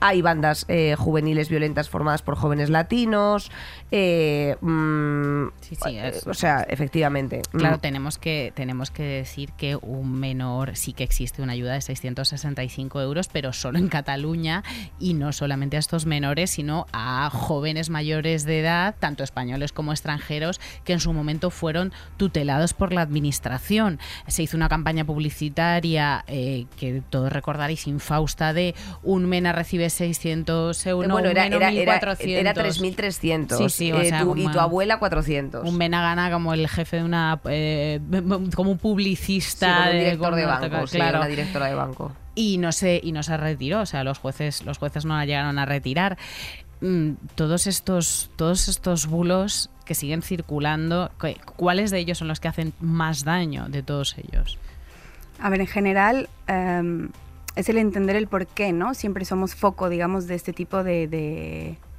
[0.00, 3.50] hay bandas eh, juveniles violentas formadas por jóvenes latinos.
[3.92, 7.40] eh, mm, Sí, sí, eh, es- o sea, efectivamente.
[7.52, 11.74] Claro, Mm, tenemos que, tenemos que decir que un menor sí que existe una ayuda
[11.74, 14.64] de 665 euros, pero solo en Cataluña
[14.98, 19.92] y no solamente a estos menores, sino a jóvenes mayores de edad, tanto españoles como
[19.92, 24.00] extranjeros, que en su momento fueron tutelados por la administración.
[24.26, 28.74] Se hizo una campaña publicitaria eh, que todos recordaréis, infausta, de
[29.04, 32.16] un MENA recibe 600 euros, bueno, un era, era, era, 1.400.
[32.28, 33.56] era 3.300.
[33.58, 35.68] Sí, sí, o eh, tu- como- y tu abuela 400.
[35.68, 37.40] Un Mena gana como el jefe de una.
[37.44, 38.00] eh,
[38.54, 39.66] como un Sí, publicista.
[39.76, 41.18] como un de- director de con- banco, sí, claro.
[41.18, 42.12] una directora de banco.
[42.34, 43.80] Y no se, y no se retiró.
[43.80, 46.18] O sea, los jueces, los jueces no la llegaron a retirar.
[46.80, 52.40] Mm, Todos estos, todos estos bulos que siguen circulando, ¿cu- ¿cuáles de ellos son los
[52.40, 54.58] que hacen más daño de todos ellos?
[55.40, 57.08] A ver, en general em,
[57.56, 58.94] es el entender el por qué, ¿no?
[58.94, 61.08] Siempre somos foco, digamos, de este tipo de,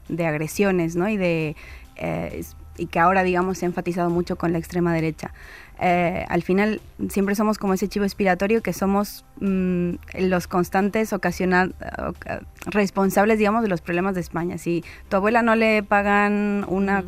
[0.07, 1.09] de- agresiones, ¿no?
[1.09, 1.55] Y de
[1.97, 2.41] eh,
[2.79, 5.33] y que ahora, digamos, se ha enfatizado mucho con la extrema derecha.
[5.79, 6.79] Eh, al final
[7.09, 13.63] siempre somos como ese chivo expiratorio que somos mm, los constantes ocasional, oca- responsables, digamos,
[13.63, 14.59] de los problemas de España.
[14.59, 17.03] Si tu abuela no le pagan una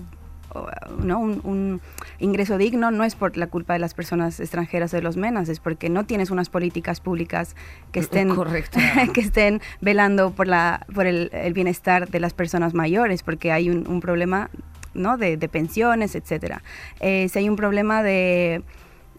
[1.03, 1.19] ¿no?
[1.19, 1.81] un, un
[2.19, 5.49] ingreso digno no es por la culpa de las personas extranjeras o de los menas,
[5.49, 7.55] es porque no tienes unas políticas públicas
[7.91, 8.79] que estén, Correcto.
[9.13, 13.69] que estén velando por, la, por el, el bienestar de las personas mayores, porque hay
[13.69, 14.49] un, un problema
[14.93, 15.17] ¿no?
[15.17, 16.63] de, de pensiones, etcétera.
[16.99, 18.63] Eh, si hay un problema de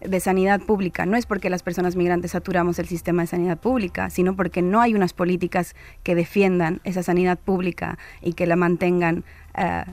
[0.01, 1.05] de sanidad pública.
[1.05, 4.81] No es porque las personas migrantes saturamos el sistema de sanidad pública, sino porque no
[4.81, 9.23] hay unas políticas que defiendan esa sanidad pública y que la mantengan
[9.55, 9.85] eh,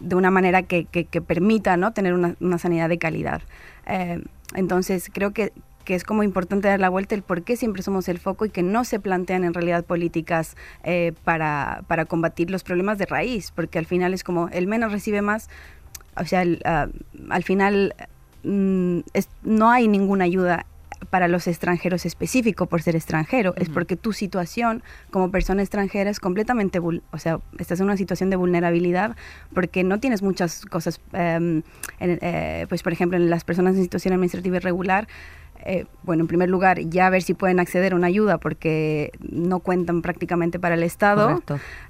[0.00, 1.92] de una manera que, que- permita ¿no?
[1.92, 3.42] tener una, una sanidad de calidad.
[3.86, 4.22] Eh,
[4.54, 5.52] entonces, creo que,
[5.84, 8.50] que es como importante dar la vuelta el por qué siempre somos el foco y
[8.50, 13.52] que no se plantean en realidad políticas eh, para, para combatir los problemas de raíz,
[13.52, 15.48] porque al final es como el menos recibe más,
[16.16, 16.88] o sea, ah,
[17.30, 17.94] al final
[18.42, 18.98] mm,
[19.44, 20.66] no hay ninguna ayuda
[21.06, 26.20] para los extranjeros específico por ser extranjero, es porque tu situación como persona extranjera es
[26.20, 29.16] completamente, vul- o sea, estás en una situación de vulnerabilidad
[29.54, 31.62] porque no tienes muchas cosas, em,
[32.00, 35.08] en- eh, pues por ejemplo en las personas en situación administrativa irregular,
[35.64, 39.10] eh, bueno, en primer lugar, ya a ver si pueden acceder a una ayuda porque
[39.20, 41.42] no cuentan prácticamente para el Estado.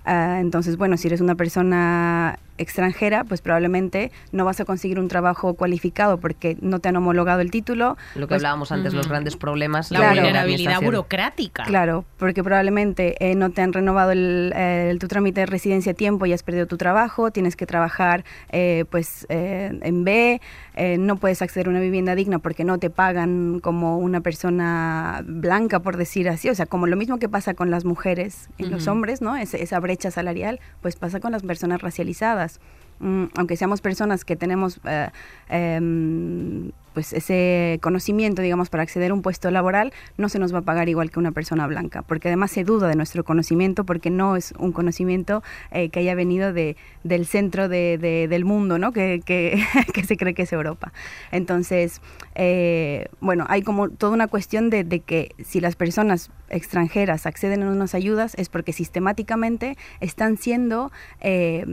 [0.04, 5.08] Ah, entonces, bueno, si eres una persona extranjera, pues probablemente no vas a conseguir un
[5.08, 7.98] trabajo cualificado porque no te han homologado el título.
[8.14, 9.90] Lo que Pues, hablábamos antes, los grandes problemas.
[9.90, 10.22] La Claro.
[10.22, 11.64] vulnerabilidad burocrática.
[11.64, 15.94] Claro, porque probablemente eh, no te han renovado el, el- tu trámite de residencia a
[15.94, 20.40] tiempo y has perdido tu trabajo, tienes que trabajar eh, pues eh, en B,
[20.76, 25.22] eh, no puedes acceder a una vivienda digna porque no te pagan como una persona
[25.26, 28.64] blanca, por decir así, o sea, como lo mismo que pasa con las mujeres y
[28.66, 29.36] los hombres, ¿no?
[29.36, 32.60] Ese- esa brecha salarial, pues pasa con las personas racializadas.
[32.98, 35.08] Mm, aunque seamos personas que tenemos eh,
[35.48, 40.60] em, pues ese conocimiento, digamos, para acceder a un puesto laboral, no se nos va
[40.60, 44.08] a pagar igual que una persona blanca, porque además se duda de nuestro conocimiento, porque
[44.08, 45.42] no es un conocimiento
[45.72, 48.92] eh, que haya venido de, del centro de- de- del mundo, ¿no?
[48.92, 50.94] Que, que, que se cree que es Europa.
[51.32, 52.00] Entonces,
[52.34, 57.62] eh, bueno, hay como toda una cuestión de, de que si las personas extranjeras acceden
[57.62, 60.90] a unas ayudas es porque sistemáticamente están siendo...
[61.20, 61.66] eh,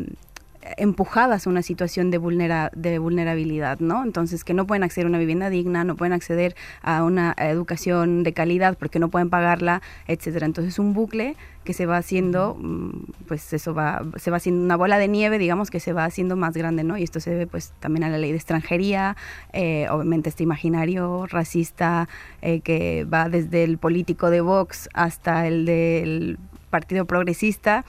[0.77, 4.03] empujadas a una situación de, vulnera de vulnerabilidad, ¿no?
[4.03, 8.23] Entonces, que no pueden acceder a una vivienda digna, no pueden acceder a una educación
[8.23, 10.45] de calidad porque no pueden pagarla, etcétera.
[10.45, 12.89] Entonces, un bucle que se va haciendo, mm,
[13.27, 16.35] pues eso va, se va haciendo una bola de nieve, digamos, que se va haciendo
[16.35, 16.97] más grande, ¿no?
[16.97, 19.15] Y esto se debe, pues, también a la ley de extranjería,
[19.53, 22.07] eh, obviamente este imaginario racista
[22.41, 26.37] eh, que va desde el político de Vox hasta el del
[26.69, 27.85] Partido Progresista,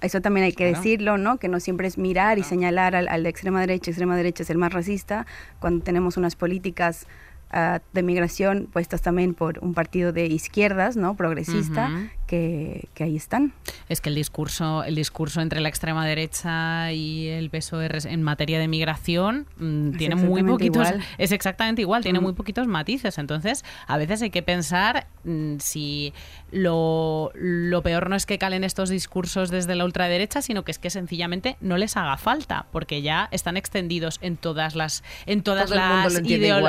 [0.00, 1.38] eso también hay que decirlo, ¿no?
[1.38, 4.50] Que no siempre es mirar y señalar al, al, de extrema derecha, extrema derecha es
[4.50, 5.26] el más racista,
[5.60, 7.06] cuando tenemos unas políticas
[7.52, 11.16] uh, de migración puestas también por un partido de izquierdas, ¿no?
[11.16, 12.10] Progresista, uh -huh.
[12.28, 13.52] Que, que, ahí están.
[13.88, 18.60] Es que el discurso, el discurso entre la extrema derecha y el PSOE en materia
[18.60, 20.86] de migración mmm, tiene muy poquitos.
[20.86, 21.04] Igual.
[21.16, 22.22] Es exactamente igual, tiene mm.
[22.22, 23.18] muy poquitos matices.
[23.18, 26.12] Entonces, a veces hay que pensar mmm, si
[26.52, 30.78] lo, lo peor no es que calen estos discursos desde la ultraderecha, sino que es
[30.78, 35.66] que sencillamente no les haga falta, porque ya están extendidos en todas las, en todas
[35.66, 36.20] Todo las.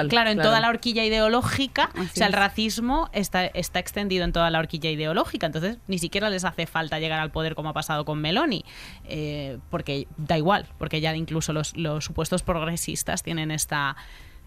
[0.10, 0.42] Claro, en claro.
[0.42, 1.90] toda la horquilla ideológica.
[1.94, 5.49] Así o sea, el racismo está, está extendido en toda la horquilla ideológica.
[5.50, 8.64] Entonces, ni siquiera les hace falta llegar al poder como ha pasado con Meloni.
[9.06, 13.96] Eh, porque da igual, porque ya incluso los, supuestos progresistas tienen esta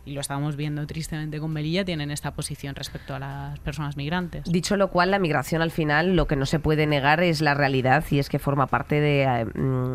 [0.05, 4.42] y lo estábamos viendo tristemente con Melilla, tienen esta posición respecto a las personas migrantes.
[4.50, 7.55] Dicho lo cual, la migración al final lo que no se puede negar es la
[7.55, 9.92] realidad y es que forma parte de eh, mm,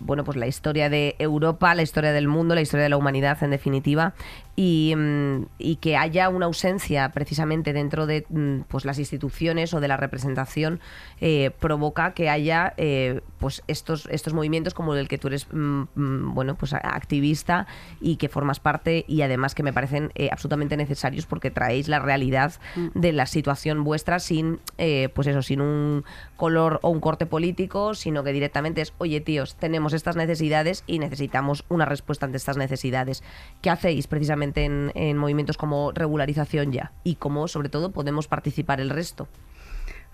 [0.00, 3.42] bueno pues la historia de Europa, la historia del mundo, la historia de la humanidad
[3.42, 4.14] en definitiva
[4.56, 9.80] y, mm, y que haya una ausencia precisamente dentro de mm, pues las instituciones o
[9.80, 10.80] de la representación
[11.20, 16.54] eh, provoca que haya eh, pues estos estos movimientos como el que tú eres bueno
[16.56, 17.66] pues activista
[18.00, 21.98] y que formas parte y además que me parecen eh, absolutamente necesarios porque traéis la
[21.98, 22.88] realidad mm.
[22.94, 26.04] de la situación vuestra sin, eh, pues eso, sin un
[26.42, 30.98] color o un corte político, sino que directamente es, oye tíos, tenemos estas necesidades y
[30.98, 33.22] necesitamos una respuesta ante estas necesidades.
[33.60, 36.90] ¿Qué hacéis precisamente en, en movimientos como regularización ya?
[37.04, 39.28] Y cómo, sobre todo, podemos participar el resto.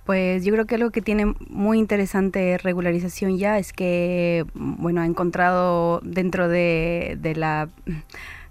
[0.04, 5.06] Pues yo creo que algo que tiene muy interesante regularización ya es que, bueno, ha
[5.06, 7.70] encontrado dentro de, de la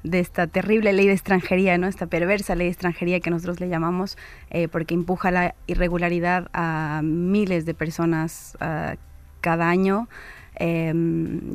[0.04, 1.88] de esta terrible ley de extranjería, ¿no?
[1.88, 4.18] esta perversa ley de extranjería que nosotros le llamamos,
[4.50, 8.96] eh, porque empuja la irregularidad a miles de personas uh,
[9.42, 10.08] cada año.
[10.60, 10.92] Eh,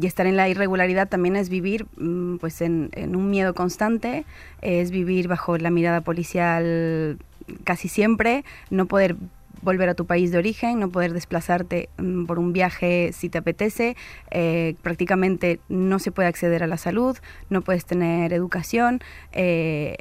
[0.00, 4.24] y estar en la irregularidad también es vivir mm, pues en, un miedo constante,
[4.60, 7.18] es vivir bajo la mirada policial
[7.64, 9.16] casi siempre, no poder
[9.62, 13.38] volver a tu país de origen, no poder desplazarte um, por un viaje si te
[13.38, 13.96] apetece,
[14.30, 17.16] eh, prácticamente no se puede acceder a la salud,
[17.48, 19.00] no puedes tener educación.
[19.32, 19.96] Eh,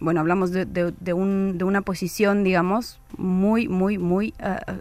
[0.00, 4.72] bueno, hablamos de, de, un, de, una posición, digamos, muy, muy, muy uh,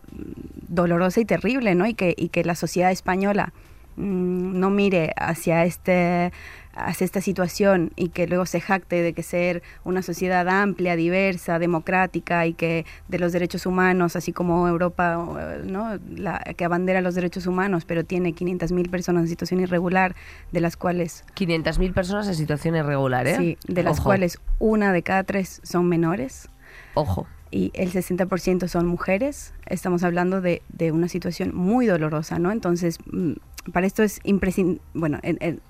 [0.67, 1.85] dolorosa y terrible, ¿no?
[1.87, 3.53] Y que, y que la sociedad española
[3.95, 6.33] mmm, no mire hacia este
[6.75, 11.59] hacia esta situación y que luego se jacte de que ser una sociedad amplia, diversa,
[11.59, 15.23] democrática y que de los derechos humanos, así como Europa,
[15.65, 15.99] ¿no?
[16.15, 20.15] La, que abandera los derechos humanos, pero tiene 500.000 personas en situación irregular,
[20.51, 21.25] de las cuales...
[21.35, 23.35] 500.000 personas en situación irregular, ¿eh?
[23.37, 24.05] Sí, de las Ojo.
[24.05, 26.49] cuales una de cada tres son menores.
[26.95, 29.53] Ojo y el 60% son mujeres.
[29.67, 32.51] Estamos hablando de, de, una situación muy dolorosa, ¿no?
[32.51, 33.33] Entonces, mm,
[33.71, 35.61] para esto es imprescindible, bueno, en, en,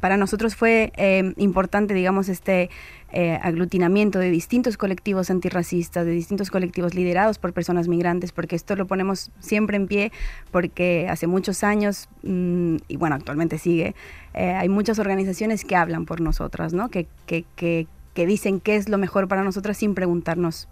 [0.00, 2.70] para nosotros fue eh, importante, digamos, este
[3.10, 8.76] eh, aglutinamiento de distintos colectivos antirracistas, de distintos colectivos liderados por personas migrantes, porque esto
[8.76, 10.12] lo ponemos siempre en pie,
[10.50, 13.94] porque hace muchos años, mmm, y bueno, actualmente sigue,
[14.34, 16.90] eh, hay muchas organizaciones que hablan por nosotras, ¿no?
[16.90, 20.68] Que, que, que, que dicen qué es lo mejor para nosotras sin preguntarnos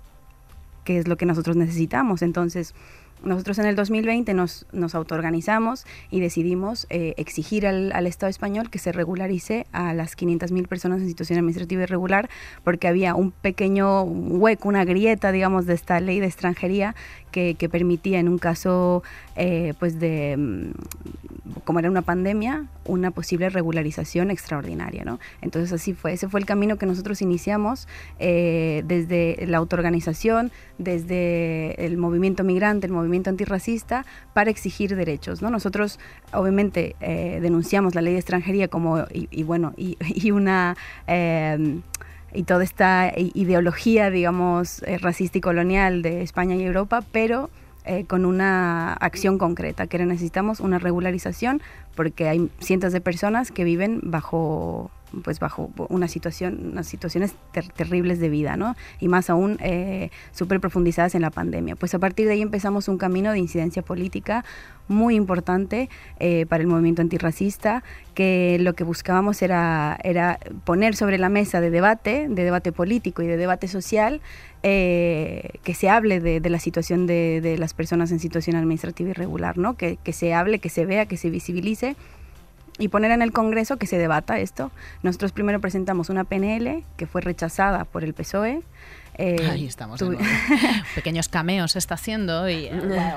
[0.85, 2.23] qué es lo que nosotros necesitamos.
[2.23, 2.75] Entonces,
[3.23, 8.71] nosotros en el 2020 nos, nos autoorganizamos y decidimos eh, exigir al, al, Estado español
[8.71, 12.29] que se regularice a las 500.000 personas en situación administrativa irregular,
[12.63, 16.95] porque había un pequeño hueco, una grieta, digamos, de esta ley de extranjería
[17.59, 19.03] que, permitía en un caso,
[19.35, 25.19] eh, pues de, mm, como era una pandemia, una posible regularización extraordinaria, ¿no?
[25.43, 31.85] Entonces así fue, ese fue el camino que nosotros iniciamos eh, desde la autoorganización, desde
[31.85, 35.51] el movimiento migrante, el movimiento antirracista, para exigir derechos, ¿no?
[35.51, 35.99] Nosotros,
[36.33, 39.97] obviamente, eh, denunciamos la ley de extranjería como, y, bueno, y
[40.31, 40.75] una...
[42.37, 47.51] Y toda esta ideología, digamos, eh, racista y colonial de España y Europa, pero
[47.87, 51.63] eh, con una acción concreta, que necesitamos una regularización
[51.95, 54.91] porque hay cientos de personas que viven bajo
[55.23, 57.35] pues bajo una situación, unas situaciones
[57.77, 58.77] terribles de vida, ¿no?
[59.01, 61.77] Y más aún eh, súper profundizadas en la pandemia.
[61.77, 64.45] Pues a partir de ahí empezamos un camino de incidencia política
[64.89, 65.89] muy importante
[66.21, 67.83] eh, para el movimiento antirracista,
[68.15, 73.23] que lo que buscábamos era, era poner sobre la mesa de debate, de debate político
[73.23, 74.21] y de debate social,
[74.63, 79.59] eh, que se hable de, la situación de, de, las personas en situación administrativa irregular,
[79.59, 79.77] ¿no?
[79.77, 81.97] Que, que se hable, que se vea, que se visibilice
[82.79, 84.71] y poner en el Congreso que se debata esto.
[85.03, 88.63] Nosotros primero presentamos una PNL que fue rechazada por el PSOE.
[89.19, 90.01] Eh, Ahí estamos.
[90.95, 92.73] Pequeños cameos se está haciendo y eh,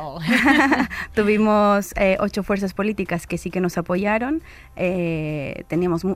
[1.14, 4.42] tuvimos eh, ocho fuerzas políticas que sí que nos apoyaron.
[4.76, 6.16] teníamos un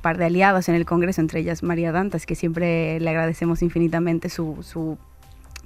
[0.00, 4.28] par de aliados en el Congreso, entre ellas María Dantas, que siempre le agradecemos infinitamente
[4.28, 4.98] su, su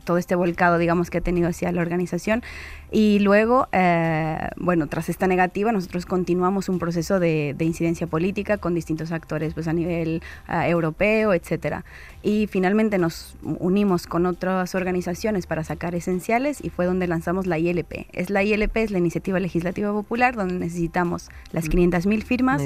[0.07, 2.43] todo este volcado, digamos, que ha tenido hacia la organización.
[2.91, 8.75] Y luego, eh, bueno, tras esta negativa, nosotros continuamos un proceso de, incidencia política con
[8.75, 11.85] distintos actores pues, a nivel eh, europeo, etcétera.
[12.23, 17.59] Y finalmente nos unimos con otras organizaciones para sacar esenciales y fue donde lanzamos la
[17.59, 18.07] ILP.
[18.13, 22.23] Es la ILP, es la Iniciativa Legislativa Popular, donde necesitamos las 500.000 mm.
[22.23, 22.63] firmas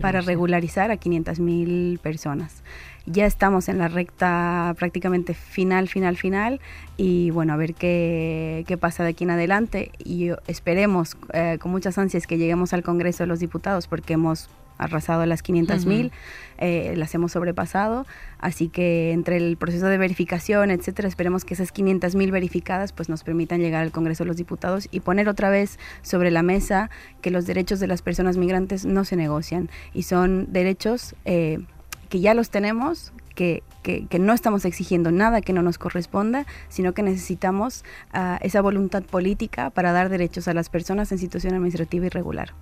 [0.00, 2.62] para regularizar a 500.000 personas
[3.06, 6.60] ya estamos en la recta prácticamente final, final, final.
[6.96, 9.90] Y bueno, a ver qué, qué pasa de aquí en adelante.
[9.98, 14.48] Y esperemos eh, con muchas ansias que lleguemos al Congreso de los Diputados porque hemos
[14.78, 16.12] arrasado las 500 mil,
[16.58, 18.06] eh, las hemos sobrepasado,
[18.38, 23.08] así que entre el proceso de verificación, etcétera, esperemos que esas 500 mil verificadas pues
[23.08, 26.90] nos permitan llegar al Congreso de los Diputados y poner otra vez sobre la mesa
[27.20, 31.60] que los derechos de las personas migrantes no se negocian y son derechos eh,
[32.14, 36.94] que ya los tenemos, que, que, no estamos exigiendo nada que no nos corresponda, sino
[36.94, 37.82] que necesitamos
[38.14, 42.52] uh, esa voluntad política para dar derechos a las personas en situación administrativa irregular.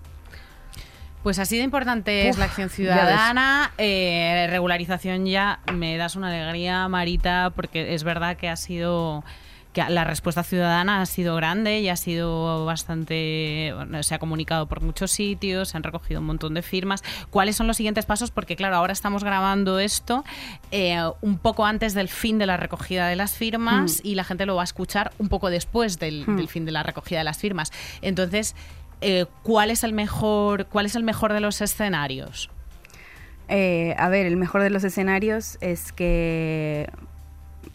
[1.22, 3.72] Pues así de importante es la acción ciudadana.
[3.76, 9.22] Eh, regularización ya me das una alegría, Marita, porque es verdad que ha sido
[9.72, 14.82] que la respuesta ciudadana ha sido grande y ha sido bastante, se ha comunicado por
[14.82, 17.02] muchos sitios, se han recogido un montón de firmas.
[17.30, 18.30] ¿Cuáles son los siguientes pasos?
[18.30, 20.24] Porque claro, ahora estamos grabando esto
[20.70, 24.06] eh, un poco antes del fin de la recogida de las firmas hmm.
[24.06, 26.46] y la gente lo va a escuchar un poco después del, hmm.
[26.48, 27.72] fin de la recogida de las firmas.
[28.02, 28.54] Entonces,
[29.00, 32.50] eh, ¿cuál es el mejor, cuál es el mejor de los escenarios?
[33.48, 36.88] Eh, a ver, el mejor de los escenarios es que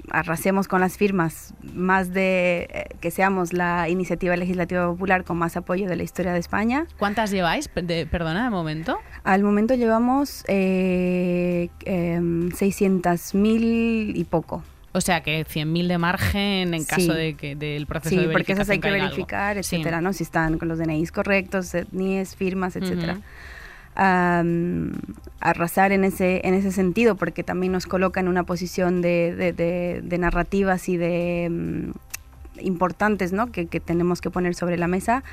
[0.10, 5.58] arrasemos con las firmas, más de eh, que seamos la iniciativa legislativa popular con más
[5.58, 6.86] apoyo de la historia de España.
[6.98, 7.68] ¿Cuántas lleváis?
[7.68, 9.00] perdona, de momento.
[9.24, 14.64] Al momento llevamos eh, eh, 600.000 y poco.
[14.94, 18.30] O sea que 100.000 de margen en caso de que del proceso de verificación.
[18.30, 20.12] Sí, porque esas hay que verificar, etcétera, ¿no?
[20.14, 23.20] Si están con los DNIs correctos, etnies, firmas, etcétera
[23.98, 30.88] arrasar en ese, en ese sentido, porque también nos coloca en una posición de, narrativas
[30.90, 33.52] y de mm, importantes ¿no?
[33.52, 35.24] que, tenemos que poner sobre la mesa.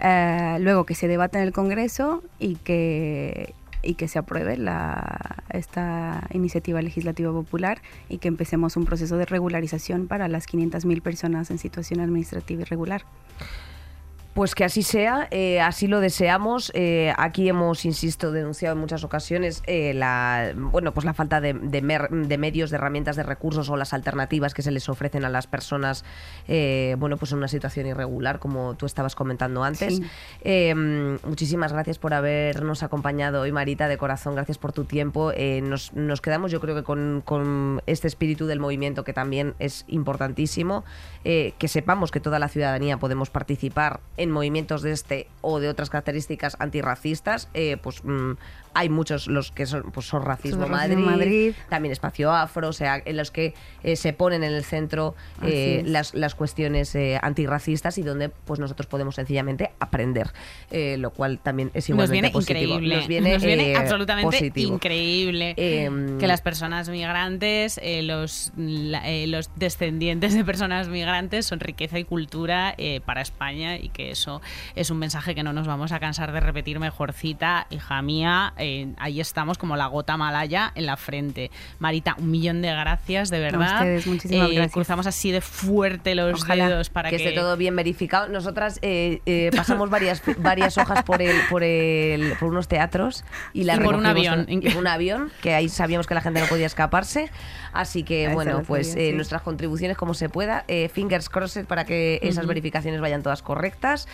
[0.00, 5.42] Eh, luego que se debata en el Congreso y que, y que se apruebe la,
[5.50, 11.50] esta iniciativa legislativa popular y que empecemos un proceso de regularización para las 500.000 personas
[11.50, 13.02] en situación administrativa irregular.
[14.36, 16.70] Pues que así sea, eh, así lo deseamos.
[16.74, 21.54] Eh, aquí hemos, insisto, denunciado en muchas ocasiones eh, la, bueno, pues la falta de,
[21.54, 26.04] medios, de herramientas, de recursos o las alternativas que se les ofrecen a las personas,
[26.46, 30.02] bueno, pues en una situación irregular, como tú estabas comentando antes.
[31.24, 34.34] muchísimas gracias por habernos acompañado hoy, Marita, de corazón.
[34.34, 35.32] Gracias por tu tiempo.
[35.62, 39.86] Nos, nos, quedamos, yo creo que con, con, este espíritu del movimiento que también es
[39.88, 40.84] importantísimo,
[41.24, 45.90] que sepamos que toda la ciudadanía podemos participar en movimientos de este o de otras
[45.90, 48.32] características antirracistas, eh, pues mm,
[48.76, 53.16] hay muchos los que son, pues, son racismo, Madrid, también espacio afro, o sea, en
[53.16, 58.28] los que eh, se ponen en el centro eh, las, las, cuestiones antirracistas y donde
[58.28, 60.30] pues nosotros podemos sencillamente aprender,
[60.70, 62.96] lo cual también es igualmente nos viene Increíble.
[62.96, 71.46] Nos viene, absolutamente increíble em, que las personas migrantes, los, los descendientes de personas migrantes
[71.46, 74.42] son riqueza y cultura para España y que eso
[74.74, 76.78] es un mensaje que no nos vamos a cansar de repetir.
[76.78, 81.50] Mejorcita, hija mía, eh, ahí estamos como la gota malaya en la frente.
[81.78, 83.76] Marita, un millón de gracias, de verdad.
[83.76, 84.72] ustedes, muchísimas eh, gracias.
[84.72, 88.28] Cruzamos así de fuerte los dedos para que, que, esté todo bien verificado.
[88.28, 93.78] Nosotras eh, pasamos varias, varias hojas por, el, por, el, por unos teatros y la
[93.78, 94.46] por un avión.
[94.76, 97.30] un avión, que ahí sabíamos que la gente no podía escaparse.
[97.72, 100.64] Así que, bueno, pues nuestras contribuciones como se pueda.
[100.92, 104.08] fingers crossed para que esas verificaciones vayan todas correctas.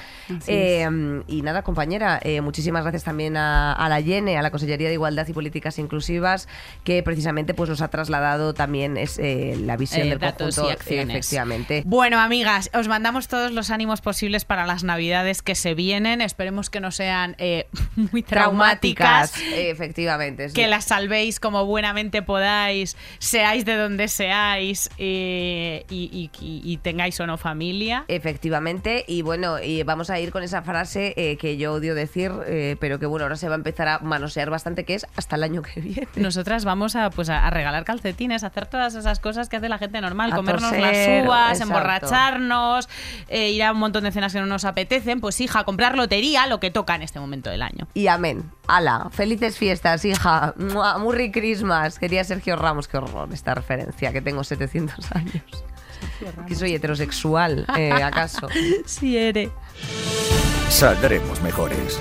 [0.47, 4.95] Eh, y nada, compañera, eh, muchísimas gracias también a, la Yene, a la Consellería de
[4.95, 6.49] Igualdad y Políticas Inclusivas,
[6.85, 10.71] que precisamente pues, nos ha trasladado también es, la visión del datos conjunto.
[10.71, 11.17] Y acciones.
[11.17, 11.83] efectivamente.
[11.87, 16.21] Bueno, amigas, os mandamos todos los ánimos posibles para las navidades que se vienen.
[16.21, 17.37] Esperemos que no sean
[17.97, 19.35] muy traumáticas.
[19.55, 20.53] efectivamente.
[20.53, 28.05] Que las salvéis como buenamente podáis, seáis de donde seáis y, tengáis o no familia.
[28.09, 32.33] Efectivamente, y bueno, y vamos a ir con esa frase eh, que yo odio decir,
[32.47, 35.35] eh, pero que bueno, ahora se va a empezar a manosear bastante, que es hasta
[35.37, 36.09] el año que viene.
[36.15, 39.79] Nosotras vamos a, pues, a regalar calcetines, a hacer todas esas cosas que hace la
[39.79, 42.89] gente normal, comernos las uvas, emborracharnos,
[43.29, 46.47] eh, ir a un montón de cenas que no nos apetecen, pues hija, comprar lotería,
[46.47, 47.89] lo que toca en este momento del año.
[47.95, 48.51] Y amén.
[48.69, 50.55] Ala, felices fiestas, hija.
[50.57, 51.99] Muy Christmas.
[51.99, 55.65] Quería Sergio Ramos, qué horror esta referencia, que tengo 700 años.
[56.47, 58.49] Que soy heterosexual, eh, ¿acaso?
[58.87, 59.51] sí, eres.
[60.69, 62.01] Saldremos mejores.